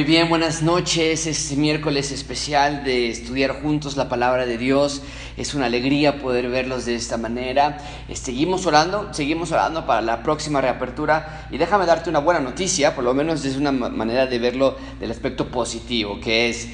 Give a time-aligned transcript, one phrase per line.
[0.00, 1.26] Muy bien, buenas noches.
[1.26, 5.02] Este miércoles especial de estudiar juntos la palabra de Dios.
[5.36, 7.76] Es una alegría poder verlos de esta manera.
[8.08, 11.46] Eh, seguimos orando, seguimos orando para la próxima reapertura.
[11.50, 15.10] Y déjame darte una buena noticia, por lo menos es una manera de verlo del
[15.10, 16.68] aspecto positivo, que es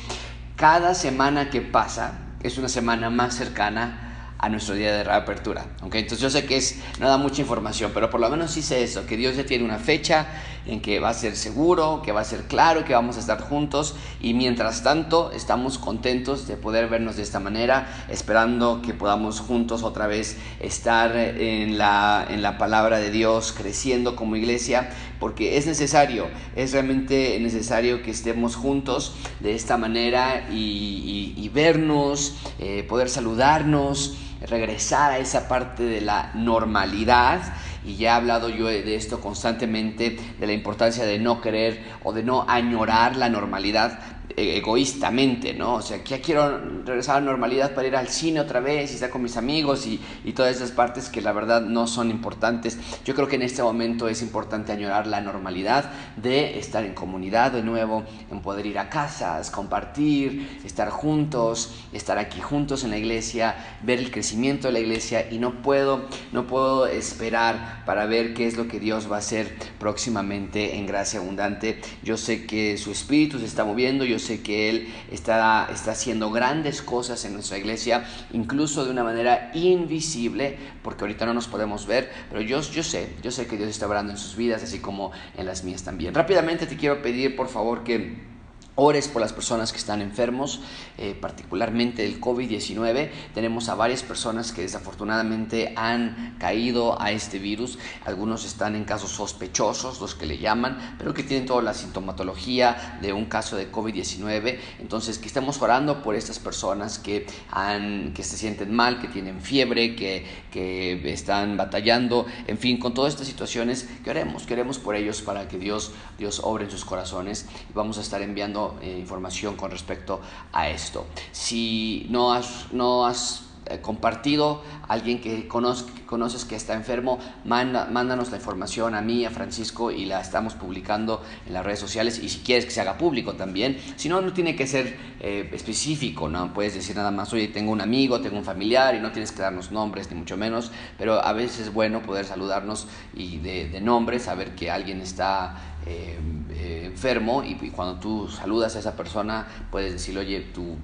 [0.55, 4.07] cada semana que pasa es una semana más cercana
[4.39, 5.67] a nuestro día de reapertura.
[5.83, 6.03] ¿okay?
[6.03, 9.07] Entonces yo sé que es, no da mucha información, pero por lo menos sí eso,
[9.07, 10.27] que Dios ya tiene una fecha
[10.67, 13.41] en que va a ser seguro, que va a ser claro, que vamos a estar
[13.41, 13.95] juntos.
[14.21, 19.83] Y mientras tanto estamos contentos de poder vernos de esta manera, esperando que podamos juntos
[19.83, 25.67] otra vez estar en la, en la palabra de Dios, creciendo como iglesia, porque es
[25.67, 34.17] necesario, es realmente necesario que estemos juntos de esta manera y, vernos, eh, poder saludarnos
[34.43, 37.41] regresar a esa parte de la normalidad
[37.87, 42.13] y ya he hablado yo de esto constantemente, de la importancia de no querer o
[42.13, 44.01] de no añorar la normalidad,
[44.37, 45.77] egoístamente, ¿no?
[45.77, 48.95] O sea, ya quiero regresar a la normalidad para ir al cine otra vez y
[48.95, 52.79] estar con mis amigos y, y, todas esas partes que la verdad no son importantes.
[53.05, 57.53] Yo creo que en este momento es importante añorar la normalidad de estar en comunidad
[57.53, 62.99] de nuevo, en poder ir a casas, compartir, estar juntos, estar aquí juntos en la
[62.99, 68.35] iglesia, ver el crecimiento de la iglesia y no puedo, no puedo esperar para ver
[68.35, 71.81] qué es lo que Dios va a hacer próximamente en gracia abundante.
[72.03, 76.31] Yo sé que su espíritu se está moviendo, yo sé que Él está, está haciendo
[76.31, 81.87] grandes cosas en nuestra iglesia, incluso de una manera invisible, porque ahorita no nos podemos
[81.87, 84.81] ver, pero yo, yo sé, yo sé que Dios está obrando en sus vidas, así
[84.81, 86.15] como en las mías también.
[86.15, 88.36] Rápidamente te quiero pedir, por favor, que
[88.79, 90.61] Ores por las personas que están enfermos,
[90.99, 93.11] eh, particularmente del COVID-19.
[93.33, 97.79] Tenemos a varias personas que desafortunadamente han caído a este virus.
[98.05, 102.99] Algunos están en casos sospechosos, los que le llaman, pero que tienen toda la sintomatología
[103.01, 104.59] de un caso de COVID-19.
[104.79, 109.41] Entonces, que estemos orando por estas personas que, han, que se sienten mal, que tienen
[109.41, 114.79] fiebre, que, que están batallando, en fin, con todas estas situaciones, que oremos, que oremos
[114.79, 117.47] por ellos para que Dios, Dios obre en sus corazones.
[117.73, 120.21] Vamos a estar enviando información con respecto
[120.53, 121.07] a esto.
[121.33, 123.46] Si no has, no has eh,
[123.83, 129.91] compartido a alguien que, conoces que está enfermo, mándanos la información a mí, a Francisco,
[129.91, 132.19] y la estamos publicando en las redes sociales.
[132.23, 135.49] Y si quieres que se haga público también, si no, no tiene que ser eh,
[135.53, 136.53] específico, ¿no?
[136.53, 139.43] Puedes decir nada más, oye, tengo un amigo, tengo un familiar, y no tienes que
[139.43, 144.19] darnos nombres, ni mucho menos, pero a veces es bueno poder saludarnos y de, nombre,
[144.19, 145.57] saber que alguien está
[145.87, 146.19] eh,
[146.51, 150.77] eh, enfermo y, cuando tú saludas a esa persona puedes decirle, oye, tu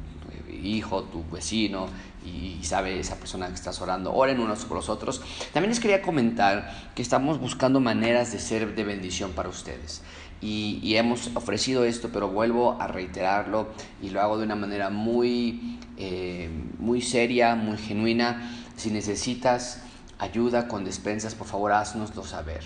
[0.62, 1.86] hijo, tu vecino,
[2.24, 5.20] y, sabe esa persona que estás orando, oren unos por los otros.
[5.52, 10.02] También les quería comentar que estamos buscando maneras de ser de bendición para ustedes.
[10.40, 13.68] Y, hemos ofrecido esto, pero vuelvo a reiterarlo
[14.00, 18.50] y lo hago de una manera muy, eh, muy seria, muy genuina.
[18.76, 19.82] Si necesitas
[20.18, 22.62] ayuda con despensas, por favor, haznoslo saber.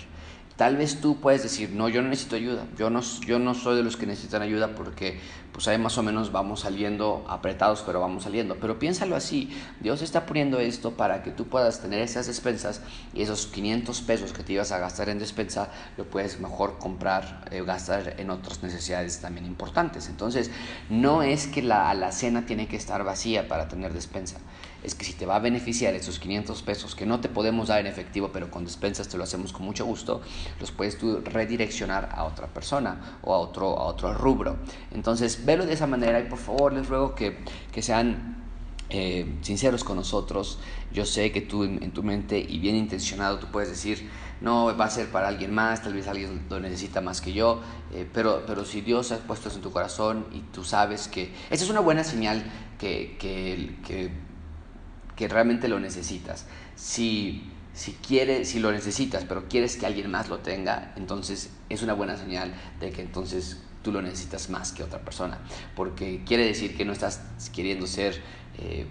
[0.57, 3.75] Tal vez tú puedes decir, no, yo no necesito ayuda, yo no, yo no soy
[3.77, 5.19] de los que necesitan ayuda porque
[5.51, 8.57] pues ahí más o menos vamos saliendo apretados, pero vamos saliendo.
[8.59, 12.81] Pero piénsalo así, Dios está poniendo esto para que tú puedas tener esas despensas
[13.13, 17.45] y esos 500 pesos que te ibas a gastar en despensa, lo puedes mejor comprar,
[17.51, 20.09] eh, gastar en otras necesidades también importantes.
[20.09, 20.49] Entonces,
[20.89, 24.37] no es que la alacena tiene que estar vacía para tener despensa
[24.83, 27.79] es que si te va a beneficiar esos 500 pesos que no te podemos dar
[27.79, 30.21] en efectivo, pero con despensas te lo hacemos con mucho gusto,
[30.59, 34.57] los puedes tú redireccionar a otra persona o a otro, a otro rubro.
[34.91, 37.37] Entonces, velo de esa manera y por favor les ruego que,
[37.71, 38.37] que sean
[38.89, 40.59] eh, sinceros con nosotros.
[40.93, 44.09] Yo sé que tú en, tu mente y bien intencionado tú puedes decir,
[44.39, 47.61] no va a ser para alguien más, tal vez alguien lo necesita más que yo,
[47.91, 51.33] eh, pero, pero si Dios ha puesto eso en tu corazón y tú sabes que
[51.49, 52.43] esa es una buena señal
[52.79, 54.11] que, que
[55.17, 56.45] que realmente lo necesitas.
[56.75, 61.81] Si, si, quieres, si lo necesitas, pero quieres que alguien más lo tenga, entonces es
[61.81, 65.39] una buena señal de que entonces tú lo necesitas más que otra persona.
[65.75, 67.21] Porque quiere decir que no estás
[67.53, 68.21] queriendo ser,
[68.59, 68.85] eh,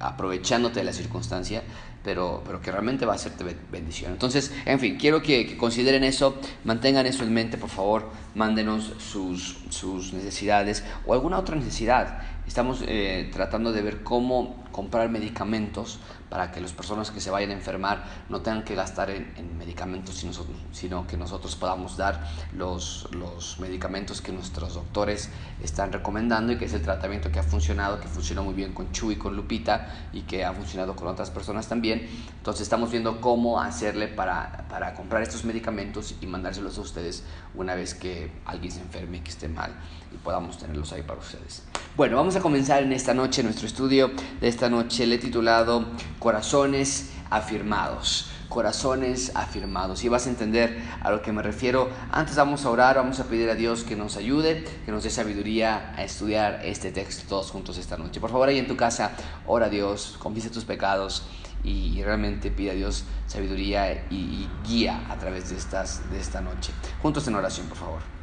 [0.00, 1.62] aprovechándote de la circunstancia,
[2.04, 4.12] pero, pero que realmente va a hacerte bendición.
[4.12, 9.58] Entonces, en fin, quiero que, consideren eso, mantengan eso en mente, por favor, mándenos sus,
[9.70, 15.98] sus necesidades o alguna otra necesidad estamos eh, tratando de ver cómo comprar medicamentos
[16.30, 20.24] para que las personas que se vayan a enfermar no tengan que gastar en, medicamentos,
[20.72, 25.30] sino, que nosotros podamos dar los, los medicamentos que nuestros doctores
[25.62, 28.92] están recomendando y que es el tratamiento que ha funcionado, que funcionó muy bien con
[28.92, 32.08] Chu y con Lupita y que ha funcionado con otras personas también.
[32.36, 37.24] Entonces estamos viendo cómo hacerle para, para comprar estos medicamentos y mandárselos a ustedes
[37.54, 39.72] una vez que alguien se enferme, que esté mal
[40.12, 41.62] y podamos tenerlos ahí para ustedes.
[41.96, 44.10] Bueno, vamos a comenzar en esta noche nuestro estudio
[44.40, 45.06] de esta noche.
[45.06, 45.84] Le he titulado
[46.18, 48.30] Corazones afirmados.
[48.48, 50.04] Corazones afirmados.
[50.04, 51.90] Y vas a entender a lo que me refiero.
[52.12, 55.10] Antes vamos a orar, vamos a pedir a Dios que nos ayude, que nos dé
[55.10, 58.20] sabiduría a estudiar este texto todos juntos esta noche.
[58.20, 59.12] Por favor, ahí en tu casa,
[59.46, 61.24] ora a Dios, confiesa tus pecados
[61.64, 66.40] y, realmente pide a Dios sabiduría y, y, guía a través de, estas, de esta
[66.40, 66.72] noche.
[67.02, 68.17] Juntos en oración, por favor.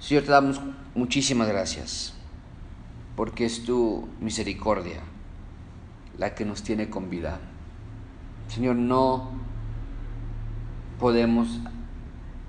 [0.00, 0.60] Señor, te damos
[0.94, 2.14] muchísimas gracias
[3.16, 5.00] porque es tu misericordia
[6.16, 7.38] la que nos tiene con vida.
[8.48, 9.30] Señor, no
[10.98, 11.60] podemos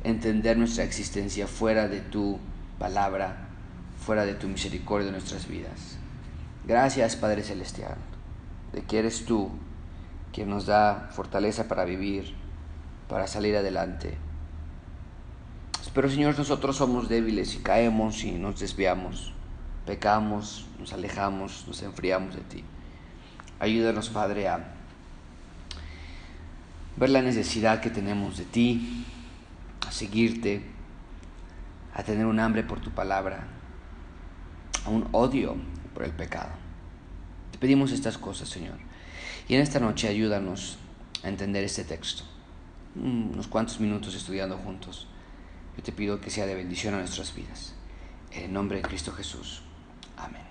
[0.04, 2.40] entender nuestra existencia fuera de tu
[2.80, 3.50] palabra,
[4.00, 5.98] fuera de tu misericordia en nuestras vidas.
[6.66, 7.98] Gracias, Padre Celestial,
[8.72, 9.50] de que eres tú
[10.32, 12.34] quien nos da fortaleza para vivir,
[13.10, 14.18] para salir adelante.
[15.90, 19.34] Pero Señor, nosotros somos débiles y caemos y nos desviamos,
[19.86, 22.64] pecamos, nos alejamos, nos enfriamos de ti.
[23.60, 24.74] Ayúdanos, Padre, a
[26.96, 29.06] ver la necesidad que tenemos de ti,
[29.86, 30.64] a seguirte,
[31.94, 33.48] a tener un hambre por tu palabra,
[34.86, 35.56] a un odio
[35.94, 36.52] por el pecado.
[37.52, 38.78] Te pedimos estas cosas, Señor.
[39.48, 40.78] Y en esta noche ayúdanos
[41.24, 42.24] a entender este texto.
[42.96, 45.08] Unos cuantos minutos estudiando juntos.
[45.78, 47.74] Yo te pido que sea de bendición a nuestras vidas.
[48.32, 49.62] En el nombre de Cristo Jesús.
[50.18, 50.51] Amén.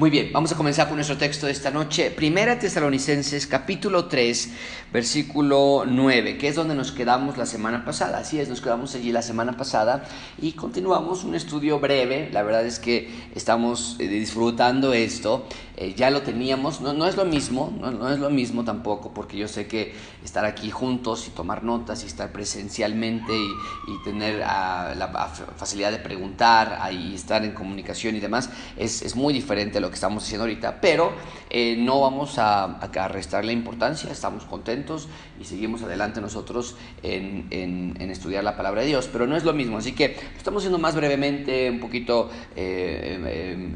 [0.00, 2.10] Muy bien, vamos a comenzar con nuestro texto de esta noche.
[2.10, 4.50] Primera Tesalonicenses capítulo 3,
[4.94, 8.16] versículo 9, que es donde nos quedamos la semana pasada.
[8.16, 10.04] Así es, nos quedamos allí la semana pasada
[10.40, 12.30] y continuamos un estudio breve.
[12.32, 15.44] La verdad es que estamos eh, disfrutando esto.
[15.76, 19.48] Eh, ya lo teníamos, no, es lo mismo, no, es lo mismo tampoco, porque yo
[19.48, 25.32] sé que estar aquí juntos y tomar notas y estar presencialmente y, tener uh, la
[25.56, 29.94] facilidad de preguntar y estar en comunicación y demás es, es muy diferente lo que
[29.94, 31.12] estamos haciendo ahorita, pero
[31.50, 35.08] eh, no vamos a, a, restarle importancia, estamos contentos
[35.40, 39.78] y seguimos adelante nosotros en, estudiar la palabra de Dios, pero no es lo mismo,
[39.78, 42.30] así que lo estamos haciendo más brevemente, un poquito...
[42.56, 43.74] Eh, eh,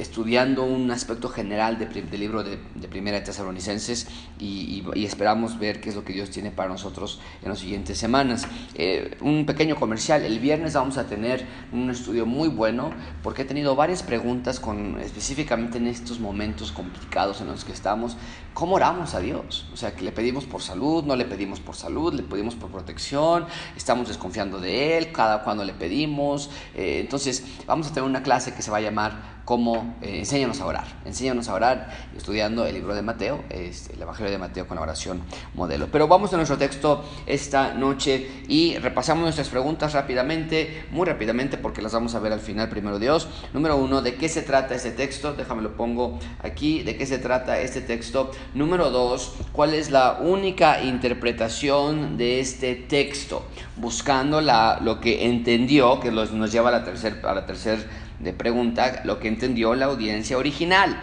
[0.00, 2.58] estudiando un aspecto general del libro de,
[2.88, 4.08] Primera de Tesalonicenses
[4.38, 8.46] y, esperamos ver qué es lo que Dios tiene para nosotros en las siguientes semanas.
[8.74, 12.92] Eh, un pequeño comercial, el viernes vamos a tener un estudio muy bueno
[13.22, 18.16] porque he tenido varias preguntas con, específicamente en estos momentos complicados en los que estamos.
[18.54, 19.66] ¿Cómo oramos a Dios?
[19.72, 22.70] O sea, que le pedimos por salud, no le pedimos por salud, le pedimos por
[22.70, 23.46] protección,
[23.76, 26.50] estamos desconfiando de Él, cada cuando le pedimos.
[26.74, 30.60] Eh, entonces, vamos a tener una clase que se va a llamar cómo eh, enséñanos
[30.60, 30.84] a orar.
[31.04, 34.82] Enséñanos a orar estudiando el libro de Mateo, este, el Evangelio de Mateo con la
[34.82, 35.22] oración
[35.54, 35.88] modelo.
[35.90, 41.82] Pero vamos a nuestro texto esta noche y repasamos nuestras preguntas rápidamente, muy rápidamente, porque
[41.82, 43.28] las vamos a ver al final, primero Dios.
[43.52, 45.32] Número uno, ¿de qué se trata este texto?
[45.32, 46.82] Déjame lo pongo aquí.
[46.82, 48.30] ¿De qué se trata este texto?
[48.54, 53.44] Número dos, ¿cuál es la única interpretación de este texto?
[53.76, 57.80] Buscando lo que entendió, que nos lleva a la tercera a la tercera
[58.20, 61.00] de pregunta lo que entendió la audiencia original.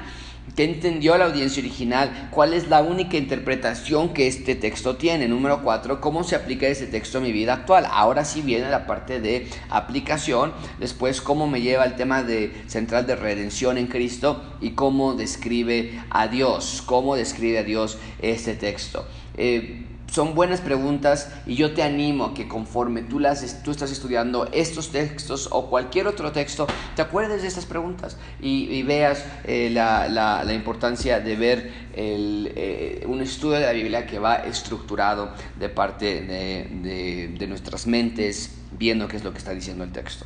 [0.56, 2.30] ¿Qué entendió la audiencia original?
[2.32, 5.28] ¿Cuál es la única interpretación que este texto tiene?
[5.28, 7.86] Número cuatro, ¿cómo se aplica ese texto a mi vida actual?
[7.92, 10.54] Ahora sí viene la parte de aplicación.
[10.80, 14.42] Después, ¿cómo me lleva el tema de central de redención en Cristo?
[14.62, 16.82] Y cómo describe a Dios.
[16.86, 19.06] ¿Cómo describe a Dios este texto?
[19.36, 23.92] Eh, son buenas preguntas y yo te animo a que conforme tú, las, tú estás
[23.92, 29.70] estudiando estos textos o cualquier otro texto, te acuerdes de estas preguntas y, veas eh,
[29.72, 35.70] la, la, importancia de ver eh, un estudio de la Biblia que va estructurado de
[35.70, 40.26] parte de, de, de nuestras mentes, viendo qué es lo que está diciendo el texto.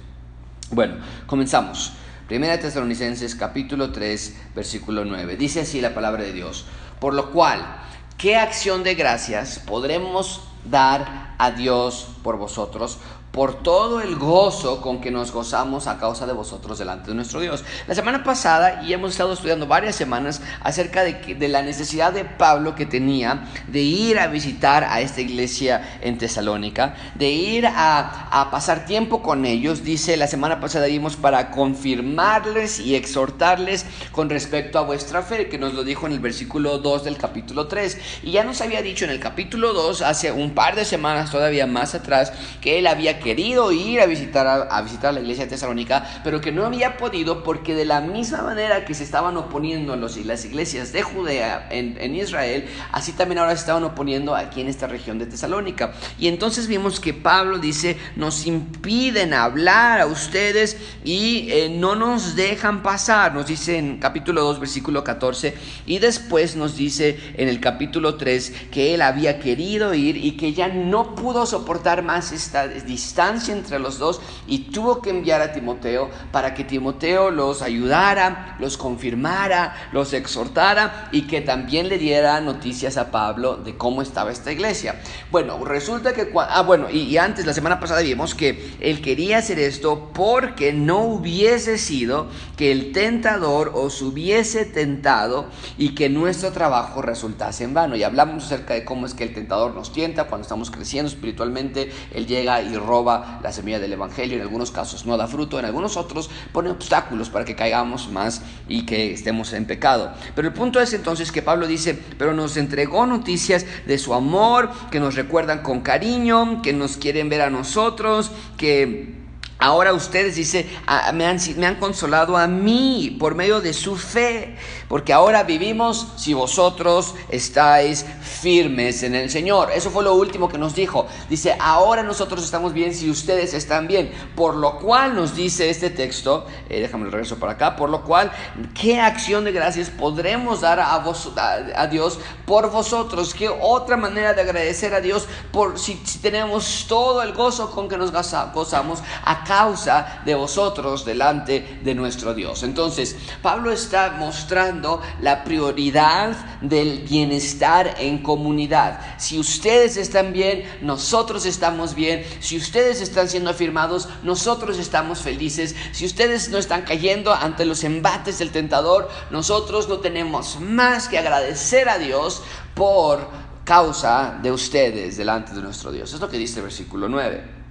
[0.71, 0.95] Bueno,
[1.25, 1.93] comenzamos.
[2.27, 5.35] Primera Tesalonicenses capítulo 3, versículo 9.
[5.35, 6.65] Dice así la palabra de Dios.
[6.99, 7.81] Por lo cual
[8.21, 12.99] ¿Qué acción de gracias podremos dar a Dios por vosotros?
[13.31, 17.39] Por todo el gozo con que nos gozamos a causa de vosotros delante de nuestro
[17.39, 17.63] Dios.
[17.87, 22.25] La semana pasada, y hemos estado estudiando varias semanas acerca de, de la necesidad de
[22.25, 28.27] Pablo que tenía de ir a visitar a esta iglesia en Tesalónica, de ir a,
[28.29, 34.29] a pasar tiempo con ellos, dice la semana pasada vimos para confirmarles y exhortarles con
[34.29, 37.97] respecto a vuestra fe, que nos lo dijo en el versículo 2 del capítulo 3.
[38.23, 41.65] Y ya nos había dicho en el capítulo 2, hace un par de semanas todavía
[41.65, 46.21] más atrás, que él había querido ir a visitar a, visitar la iglesia de Tesalónica,
[46.23, 50.17] pero que no había podido porque de la misma manera que se estaban oponiendo los,
[50.17, 54.87] las iglesias de Judea en, Israel, así también ahora se estaban oponiendo aquí en esta
[54.87, 55.93] región de Tesalónica.
[56.19, 62.35] Y entonces vimos que Pablo dice, nos impiden hablar a ustedes y eh, no nos
[62.35, 65.53] dejan pasar, nos dice en capítulo 2, versículo 14,
[65.85, 70.53] y después nos dice en el capítulo 3 que él había querido ir y que
[70.53, 75.41] ya no pudo soportar más esta distancia distancia entre los dos y tuvo que enviar
[75.41, 81.97] a Timoteo para que Timoteo los ayudara, los confirmara, los exhortara y que también le
[81.97, 85.01] diera noticias a Pablo de cómo estaba esta iglesia.
[85.29, 89.39] Bueno, resulta que, ah, bueno, y, y antes, la semana pasada vimos que él quería
[89.39, 96.53] hacer esto porque no hubiese sido que el tentador os hubiese tentado y que nuestro
[96.53, 97.97] trabajo resultase en vano.
[97.97, 101.91] Y hablamos acerca de cómo es que el tentador nos tienta cuando estamos creciendo espiritualmente,
[102.13, 105.65] él llega y roba la semilla del Evangelio, en algunos casos no da fruto, en
[105.65, 110.11] algunos otros pone obstáculos para que caigamos más y que estemos en pecado.
[110.35, 114.69] Pero el punto es entonces que Pablo dice, pero nos entregó noticias de su amor,
[114.89, 119.21] que nos recuerdan con cariño, que nos quieren ver a nosotros, que
[119.63, 120.67] Ahora ustedes, dice,
[121.13, 124.55] me han consolado a mí por medio de su fe,
[124.91, 129.71] porque ahora vivimos si vosotros estáis firmes en el Señor.
[129.71, 131.07] Eso fue lo último que nos dijo.
[131.29, 134.11] Dice, ahora nosotros estamos bien si ustedes están bien.
[134.35, 138.03] Por lo cual nos dice este texto, eh, déjame el regreso para acá, por lo
[138.03, 138.33] cual,
[138.73, 143.33] ¿qué acción de gracias podremos dar a, vos, a, Dios por vosotros?
[143.33, 147.87] ¿Qué otra manera de agradecer a Dios por si, si tenemos todo el gozo con
[147.87, 149.51] que nos gozamos acá?
[149.51, 152.63] causa de vosotros delante de nuestro Dios.
[152.63, 154.80] Entonces, Pablo está mostrando
[155.21, 158.99] la prioridad del bienestar en comunidad.
[159.17, 162.23] Si ustedes están bien, nosotros estamos bien.
[162.39, 165.75] Si ustedes están siendo afirmados, nosotros estamos felices.
[165.91, 171.17] Si ustedes no están cayendo ante los embates del tentador, nosotros no tenemos más que
[171.17, 172.43] agradecer a Dios
[172.75, 173.27] por
[173.63, 176.13] causa de ustedes delante de nuestro Dios.
[176.13, 177.61] Es lo que dice el versículo 9.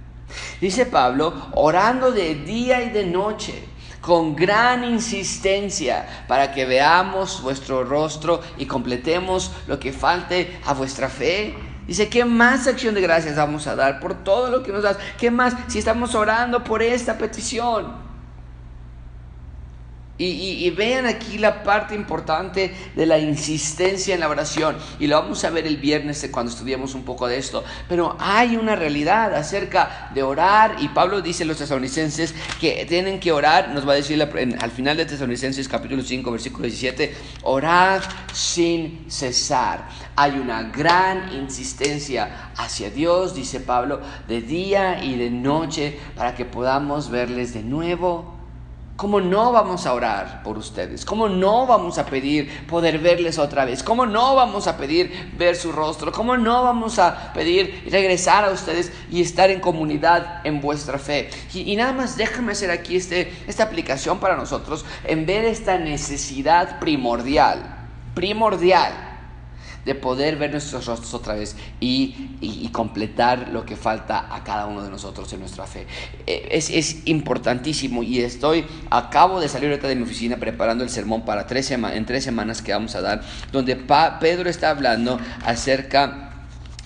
[0.59, 3.63] Dice Pablo, orando de día y de noche,
[4.01, 11.07] con gran insistencia, para que veamos vuestro rostro y completemos lo que falte a vuestra
[11.07, 11.55] fe.
[11.87, 14.97] Dice, ¿qué más acción de gracias vamos a dar por todo lo que nos das?
[15.17, 18.10] ¿Qué más si estamos orando por esta petición?
[20.23, 24.77] Y, vean aquí la parte importante de la insistencia en la oración.
[24.99, 27.63] Y lo vamos a ver el viernes cuando estudiamos un poco de esto.
[27.89, 30.75] Pero hay una realidad acerca de orar.
[30.79, 33.69] Y Pablo dice a los tesalonicenses que tienen que orar.
[33.69, 37.15] Nos va a decir al final de Tesalonicenses capítulo 5 versículo 17.
[37.43, 38.01] Orad
[38.33, 39.87] sin cesar.
[40.15, 46.45] Hay una gran insistencia hacia Dios, dice Pablo, de día y de noche para que
[46.45, 48.40] podamos verles de nuevo
[49.01, 51.05] ¿Cómo no vamos a orar por ustedes?
[51.05, 53.81] ¿Cómo no vamos a pedir poder verles otra vez?
[53.81, 56.11] ¿Cómo no vamos a pedir ver su rostro?
[56.11, 61.31] ¿Cómo no vamos a pedir regresar a ustedes y estar en comunidad en vuestra fe?
[61.51, 66.77] Y, nada más déjame hacer aquí este, esta aplicación para nosotros en ver esta necesidad
[66.77, 69.10] primordial, primordial
[69.85, 72.27] de poder ver nuestros rostros otra vez y,
[72.71, 75.85] completar lo que falta a cada uno de nosotros en nuestra fe.
[76.25, 81.25] Eh, es, importantísimo y estoy, acabo de salir ahorita de mi oficina preparando el sermón
[81.25, 83.21] para tres semanas, en tres semanas que vamos a dar,
[83.51, 86.30] donde Pedro está hablando acerca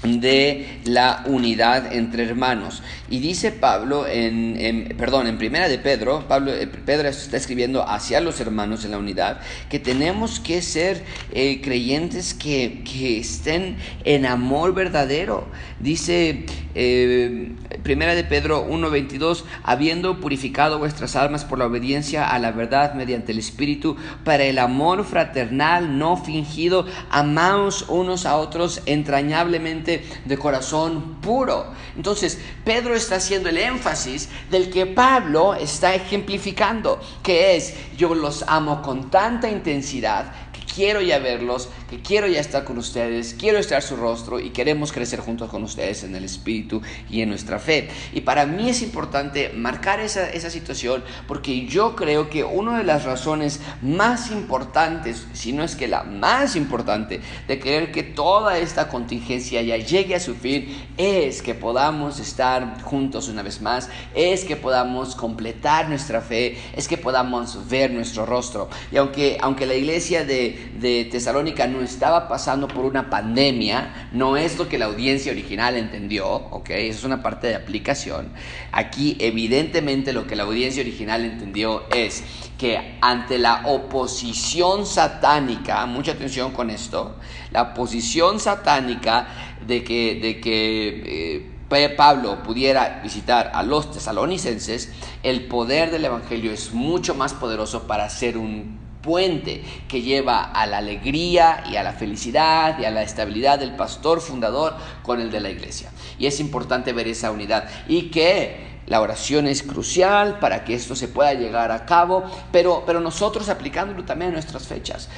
[0.05, 2.83] de la unidad entre hermanos.
[3.09, 8.19] Y dice Pablo, en, perdón, en primera de Pedro, Pablo, eh, Pedro está escribiendo hacia
[8.19, 12.83] los hermanos en la unidad, que tenemos que ser eh, creyentes que,
[13.19, 15.47] estén en amor verdadero.
[15.79, 17.51] Dice eh,
[17.83, 23.31] primera de Pedro 1.22, habiendo purificado vuestras almas por la obediencia a la verdad mediante
[23.31, 29.94] el Espíritu, para el amor fraternal no fingido, amaos unos a otros entrañablemente
[30.25, 31.65] de corazón puro.
[31.95, 38.43] Entonces, Pedro está haciendo el énfasis del que Pablo está ejemplificando, que es, yo los
[38.47, 43.57] amo con tanta intensidad que quiero ya verlos que quiero ya estar con ustedes, quiero
[43.57, 47.59] estar su rostro y queremos crecer juntos con ustedes en el Espíritu y en nuestra
[47.59, 47.89] fe.
[48.13, 52.83] Y para mí es importante marcar esa, esa situación porque yo creo que una de
[52.83, 58.57] las razones más importantes, si no es que la más importante, de querer que toda
[58.57, 63.89] esta contingencia ya llegue a su fin, es que podamos estar juntos una vez más,
[64.13, 68.69] es que podamos completar nuestra fe, es que podamos ver nuestro rostro.
[68.91, 74.37] Y aunque, aunque la iglesia de, de Tesalónica no estaba pasando por una pandemia, no
[74.37, 76.69] es lo que la audiencia original entendió, ¿ok?
[76.71, 78.31] Eso es una parte de aplicación.
[78.71, 82.23] Aquí evidentemente lo que la audiencia original entendió es
[82.57, 87.15] que ante la oposición satánica, mucha atención con esto,
[87.51, 89.27] la oposición satánica
[89.65, 94.91] de que, de que eh, Pablo pudiera visitar a los tesalonicenses,
[95.23, 100.65] el poder del Evangelio es mucho más poderoso para ser un puente que lleva a
[100.65, 105.31] la alegría y a la felicidad y a la estabilidad del pastor fundador con el
[105.31, 105.91] de la iglesia.
[106.19, 110.95] Y es importante ver esa unidad y que la oración es crucial para que esto
[110.95, 115.09] se pueda llegar a cabo, pero, pero nosotros aplicándolo también a nuestras fechas.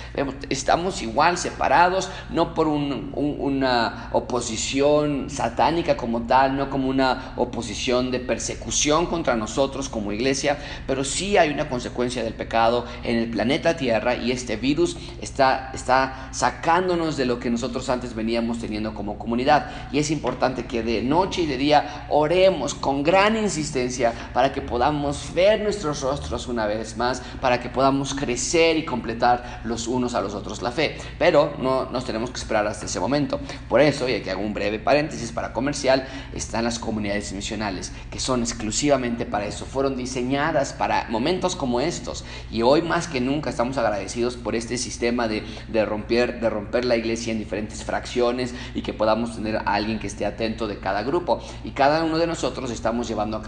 [0.50, 8.20] Estamos igual separados, no por una oposición satánica como tal, no como una oposición de
[8.20, 13.76] persecución contra nosotros como iglesia, pero sí hay una consecuencia del pecado en el planeta
[13.76, 19.18] Tierra y este virus está, está sacándonos de lo que nosotros antes veníamos teniendo como
[19.18, 19.90] comunidad.
[19.92, 23.57] Y es importante que de noche y de día oremos con gran insistencia
[24.34, 29.62] para que podamos ver nuestros rostros una vez más, para que podamos crecer y completar
[29.64, 30.98] los unos a los otros la fe.
[31.18, 33.40] Pero no nos tenemos que esperar hasta ese momento.
[33.68, 38.20] Por eso, y aquí hago un breve paréntesis para comercial, están las comunidades misionales, que
[38.20, 39.66] son exclusivamente para eso.
[39.66, 42.24] Fueron diseñadas para momentos como estos.
[42.52, 46.86] Y hoy más que nunca estamos agradecidos por este sistema de, de, romper, de romper
[46.86, 50.78] la iglesia en diferentes fracciones y que podamos tener a alguien que esté atento de
[50.78, 51.40] cada grupo.
[51.64, 53.42] Y cada uno de nosotros estamos llevando a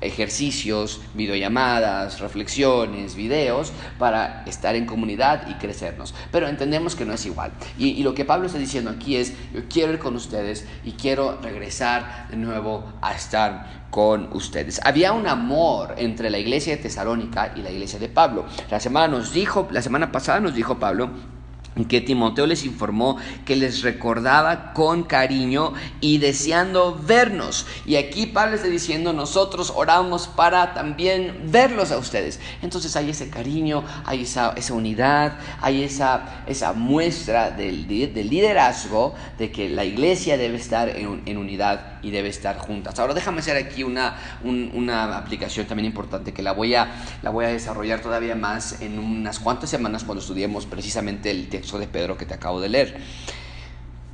[0.00, 6.14] ejercicios, videollamadas, reflexiones, videos para estar en comunidad y crecernos.
[6.30, 7.52] Pero entendemos que no es igual.
[7.78, 11.38] Y, lo que Pablo está diciendo aquí es, yo quiero ir con ustedes y quiero
[11.40, 14.80] regresar de nuevo a estar con ustedes.
[14.84, 18.46] Había un amor entre la iglesia de Tesalónica y la iglesia de Pablo.
[18.70, 21.37] La semana nos dijo, la semana pasada nos dijo Pablo
[21.84, 27.66] que Timoteo les informó que les recordaba con cariño y deseando vernos.
[27.86, 32.40] Y aquí Pablo está diciendo, nosotros oramos para también verlos a ustedes.
[32.62, 39.14] Entonces hay ese cariño, hay esa, esa unidad, hay esa, esa muestra del, del, liderazgo
[39.38, 42.98] de que la iglesia debe estar en, en, unidad y debe estar juntas.
[42.98, 47.44] Ahora déjame hacer aquí una, una aplicación también importante que la voy, a, la voy
[47.44, 52.16] a desarrollar todavía más en unas cuantas semanas cuando estudiemos precisamente el texto de Pedro
[52.16, 52.96] que te acabo de leer.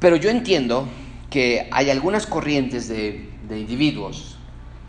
[0.01, 0.89] Pero yo entiendo
[1.31, 4.37] que hay algunas corrientes de, de individuos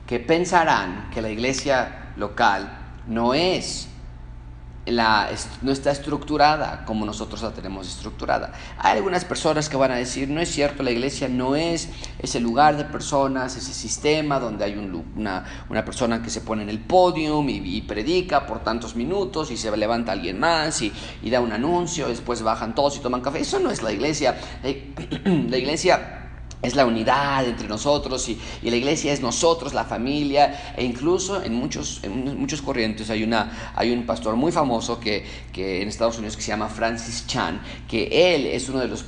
[0.08, 3.90] que pensarán que la iglesia local no es
[4.86, 5.30] la,
[5.62, 8.52] no está estructurada como nosotros la tenemos estructurada.
[8.78, 12.40] Hay algunas personas que van a decir, no es cierto, la iglesia no es ese
[12.40, 16.80] lugar de personas, ese sistema donde hay una, una, persona que se pone en el
[16.80, 21.52] podium y, predica por tantos minutos y se levanta alguien más y, y da un
[21.52, 23.40] anuncio, después bajan todos y toman café.
[23.40, 24.38] Eso no es la iglesia.
[25.26, 26.25] La iglesia
[26.66, 31.54] es la unidad entre nosotros y, la iglesia es nosotros, la familia, e incluso en
[31.54, 36.18] muchos, en muchos corrientes hay, una, hay un pastor muy famoso que, que en Estados
[36.18, 39.06] Unidos que se llama Francis Chan, que él es uno de los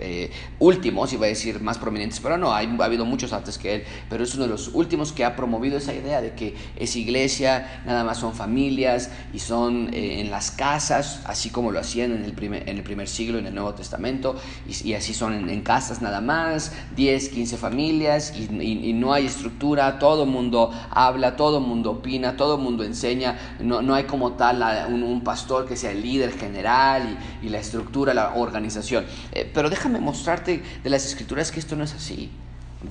[0.00, 3.76] eh, últimos, iba a decir más prominentes, pero no, hay, ha habido muchos antes que
[3.76, 6.96] él, pero es uno de los últimos que ha promovido esa idea de que es
[6.96, 12.12] iglesia, nada más son familias y son eh, en las casas, así como lo hacían
[12.12, 15.60] en el primer, en el primer siglo en el Nuevo Testamento, y, así son en,
[15.62, 21.92] casas nada más, 10, 15 familias, y, no hay estructura, todo mundo habla, todo mundo
[21.92, 26.32] opina, todo mundo enseña, no, no hay como tal un, pastor que sea el líder
[26.32, 31.60] general y, la estructura, la organización, eh, pero deja déjame mostrarte de las escrituras que
[31.60, 32.30] esto no es así.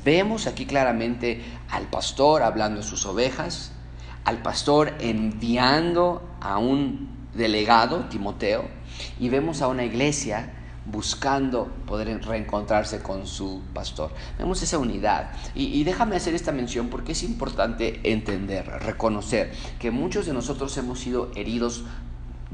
[0.06, 3.72] Vemos aquí claramente al pastor hablando de sus ovejas,
[4.26, 8.70] al pastor enviando a un delegado, Timoteo,
[9.20, 10.54] y vemos a una iglesia
[10.86, 14.12] buscando poder reencontrarse con su pastor.
[14.38, 15.32] Vemos esa unidad.
[15.56, 20.78] Y, y, déjame hacer esta mención porque es importante entender, reconocer que muchos de nosotros
[20.78, 21.86] hemos sido heridos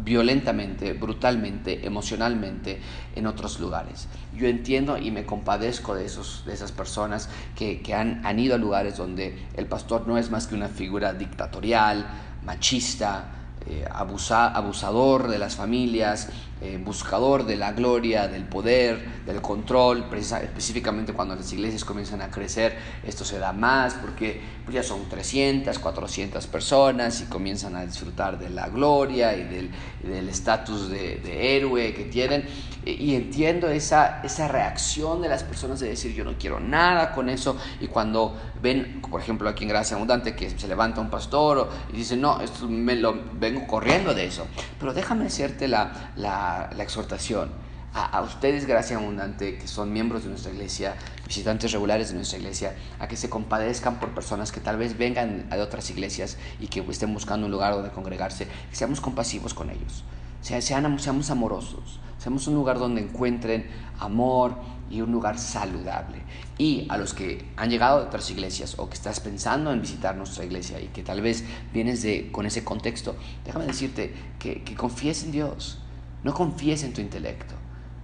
[0.04, 2.80] violentamente, brutalmente, emocionalmente
[3.16, 4.08] en otros lugares.
[4.36, 8.58] Yo entiendo y me compadezco de, esos, de esas personas que, han, han, ido a
[8.58, 12.06] lugares donde el pastor no es más que una figura dictatorial,
[12.44, 16.30] machista, eh, abusador de las familias,
[16.62, 22.30] eh, buscador de la gloria, del poder, del control, específicamente cuando las iglesias comienzan a
[22.30, 27.86] crecer, esto se da más porque pues, ya son 300, 400 personas y comienzan a
[27.86, 29.72] disfrutar de la gloria y
[30.04, 32.46] del estatus de, de, héroe que tienen.
[32.86, 37.30] Y, entiendo esa, esa reacción de las personas de decir yo no quiero nada con
[37.30, 41.70] eso y cuando ven, por ejemplo aquí en Gracia Abundante, que se levanta un pastor
[41.94, 44.48] y dice no, esto me lo vengo corriendo de eso,
[44.80, 47.52] pero déjame hacerte la, la la, exhortación
[47.94, 50.96] a, ustedes, gracia abundante, que son miembros de nuestra iglesia,
[51.28, 55.50] visitantes regulares de nuestra iglesia, a que se compadezcan por personas que tal vez vengan
[55.50, 59.70] de otras iglesias y que estén buscando un lugar donde congregarse, que seamos compasivos con
[59.70, 60.04] ellos,
[60.42, 60.62] sean,
[61.00, 63.68] seamos amorosos, seamos un lugar donde encuentren
[64.00, 64.56] amor
[64.90, 66.18] y un lugar saludable.
[66.58, 70.16] Y a los que han llegado de otras iglesias o que estás pensando en visitar
[70.16, 74.76] nuestra iglesia y que tal vez vienes de, con ese contexto, déjame decirte que, que
[74.76, 75.80] confíes en Dios
[76.24, 77.56] no confíes en tu intelecto.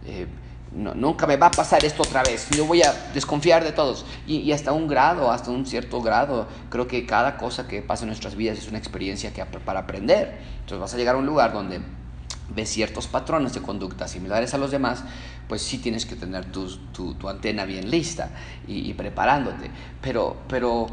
[0.05, 0.27] Eh,
[0.71, 2.49] nunca me va a pasar esto otra vez.
[2.49, 4.05] Yo voy a desconfiar de todos.
[4.27, 8.09] Y, hasta un grado, hasta un cierto grado, creo que cada cosa que pasa en
[8.09, 10.37] nuestras vidas es una experiencia que, para aprender.
[10.59, 11.81] Entonces vas a llegar a un lugar donde
[12.49, 15.03] ves ciertos patrones de conducta similares a los demás,
[15.47, 18.29] pues sí tienes que tener tu, tu, antena bien lista
[18.67, 19.71] y, y, preparándote.
[20.01, 20.87] Pero, pero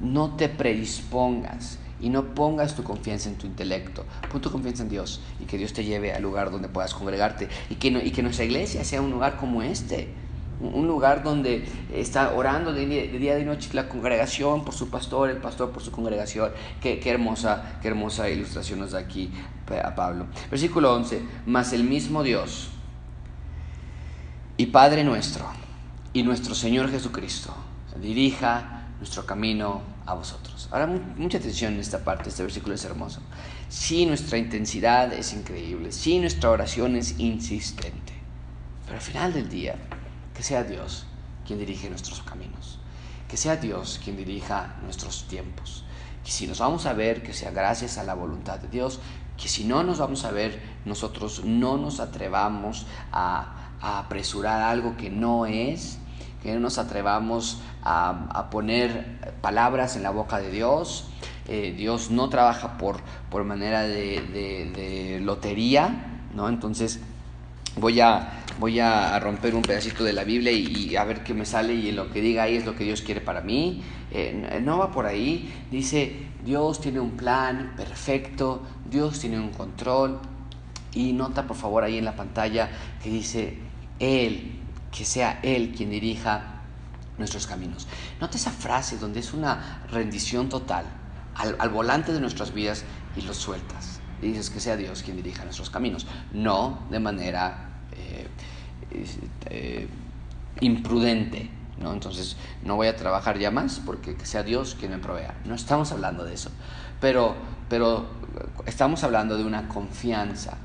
[0.00, 4.90] no te predispongas y no pongas tu confianza en tu intelecto, pon tu confianza en
[4.90, 8.22] Dios y que Dios te lleve al lugar donde puedas congregarte y que, y que
[8.22, 10.08] nuestra iglesia sea un lugar como este,
[10.60, 15.38] un lugar donde está orando de, día y noche la congregación por su pastor, el
[15.38, 16.50] pastor por su congregación.
[16.80, 19.32] Qué, qué, hermosa, qué hermosa ilustración nos da aquí
[19.82, 20.26] a Pablo.
[20.50, 22.70] Versículo 11, mas el mismo Dios
[24.56, 25.46] y Padre nuestro
[26.12, 27.54] y nuestro Señor Jesucristo
[28.00, 30.68] dirija nuestro camino a vosotros.
[30.70, 33.20] Ahora, mucha atención en esta parte, este versículo es hermoso.
[33.68, 38.12] Si nuestra intensidad es increíble, si nuestra oración es insistente,
[38.84, 39.76] pero al final del día,
[40.34, 41.06] que sea Dios
[41.46, 42.78] quien dirige nuestros caminos,
[43.28, 45.84] que sea Dios quien dirija nuestros tiempos.
[46.24, 49.00] Que si nos vamos a ver, que sea gracias a la voluntad de Dios,
[49.36, 55.10] que si no nos vamos a ver, nosotros no nos atrevamos a apresurar algo que
[55.10, 55.98] no es
[56.42, 61.08] que no nos atrevamos a, poner palabras en la boca de Dios.
[61.48, 63.00] Eh, Dios no trabaja por,
[63.30, 66.48] por manera de, lotería, ¿no?
[66.48, 67.00] Entonces
[67.76, 71.46] voy a, voy a romper un pedacito de la Biblia y, a ver qué me
[71.46, 73.82] sale y lo que diga ahí es lo que Dios quiere para mí.
[74.10, 80.18] Eh, no va por ahí, dice, Dios tiene un plan perfecto, Dios tiene un control.
[80.94, 82.68] Y nota por favor ahí en la pantalla
[83.02, 83.56] que dice,
[83.98, 84.61] Él
[84.92, 86.60] que sea Él quien dirija
[87.18, 87.88] nuestros caminos.
[88.20, 90.84] Nota esa frase donde es una rendición total
[91.34, 92.84] al, volante de nuestras vidas
[93.16, 94.00] y lo sueltas.
[94.20, 98.28] Y dices que sea Dios quien dirija nuestros caminos, no de manera eh,
[99.46, 99.88] eh,
[100.60, 101.50] imprudente.
[101.78, 101.92] ¿no?
[101.92, 105.34] Entonces, no voy a trabajar ya más porque que sea Dios quien me provea.
[105.44, 106.50] No estamos hablando de eso.
[107.00, 107.34] Pero,
[107.68, 108.06] pero
[108.66, 110.58] estamos hablando de una confianza,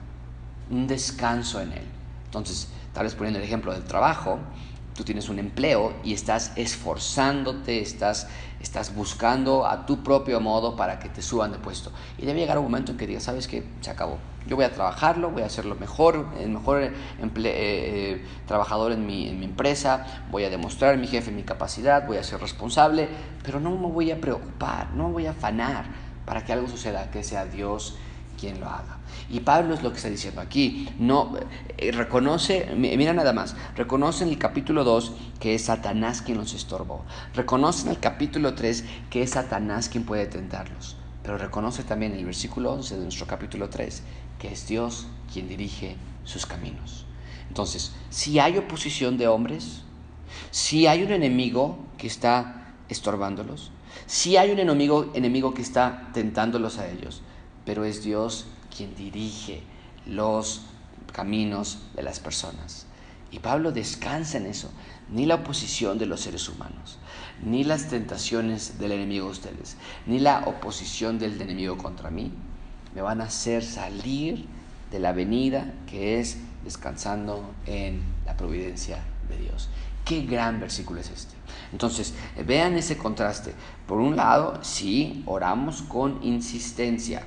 [0.70, 1.86] un descanso en Él.
[2.26, 4.40] Entonces, Tal vez poniendo el ejemplo del trabajo,
[4.96, 8.28] tú tienes un empleo y estás esforzándote, estás,
[8.60, 11.92] estás buscando a tu propio modo para que te suban de puesto.
[12.18, 14.18] Y debe llegar un momento en que digas, sabes que se acabó.
[14.48, 19.30] Yo voy a trabajarlo, voy a hacerlo mejor, el mejor eh, eh, trabajador en mi,
[19.30, 23.10] en mi empresa, voy a demostrar a mi jefe mi capacidad, voy a ser responsable,
[23.44, 25.86] pero no me voy a preocupar, no me voy a afanar
[26.26, 28.00] para que algo suceda, que sea Dios
[28.38, 28.98] quien lo haga.
[29.30, 30.88] Y Pablo es lo que está diciendo aquí.
[31.00, 31.34] No,
[31.78, 36.54] eh, reconoce, mira nada más, reconoce en el capítulo 2 que es Satanás quien los
[36.54, 37.04] estorbó.
[37.34, 40.96] Reconoce en el capítulo 3 que es Satanás quien puede tentarlos.
[41.24, 44.04] Pero reconoce también en el versículo 11 de nuestro capítulo 3
[44.40, 47.06] que es Dios quien dirige sus caminos.
[47.48, 49.82] Entonces, si hay oposición de hombres,
[50.52, 53.72] si hay un enemigo que está estorbándolos,
[54.06, 57.22] si hay un enemigo, enemigo que está tentándolos a ellos,
[57.68, 59.62] pero es Dios quien dirige
[60.06, 60.62] los
[61.12, 62.86] caminos de las personas.
[63.30, 64.72] Y Pablo descansa en eso.
[65.10, 66.98] Ni la oposición de los seres humanos,
[67.44, 72.32] ni las tentaciones del enemigo de ustedes, ni la oposición del enemigo contra mí,
[72.96, 74.46] me van a hacer salir
[74.90, 79.00] de la venida que es descansando en la providencia
[79.30, 79.70] de Dios.
[80.06, 81.36] Qué gran versículo es este.
[81.74, 82.14] Entonces,
[82.46, 83.54] vean ese contraste.
[83.88, 87.24] Por un lado, sí, oramos con insistencia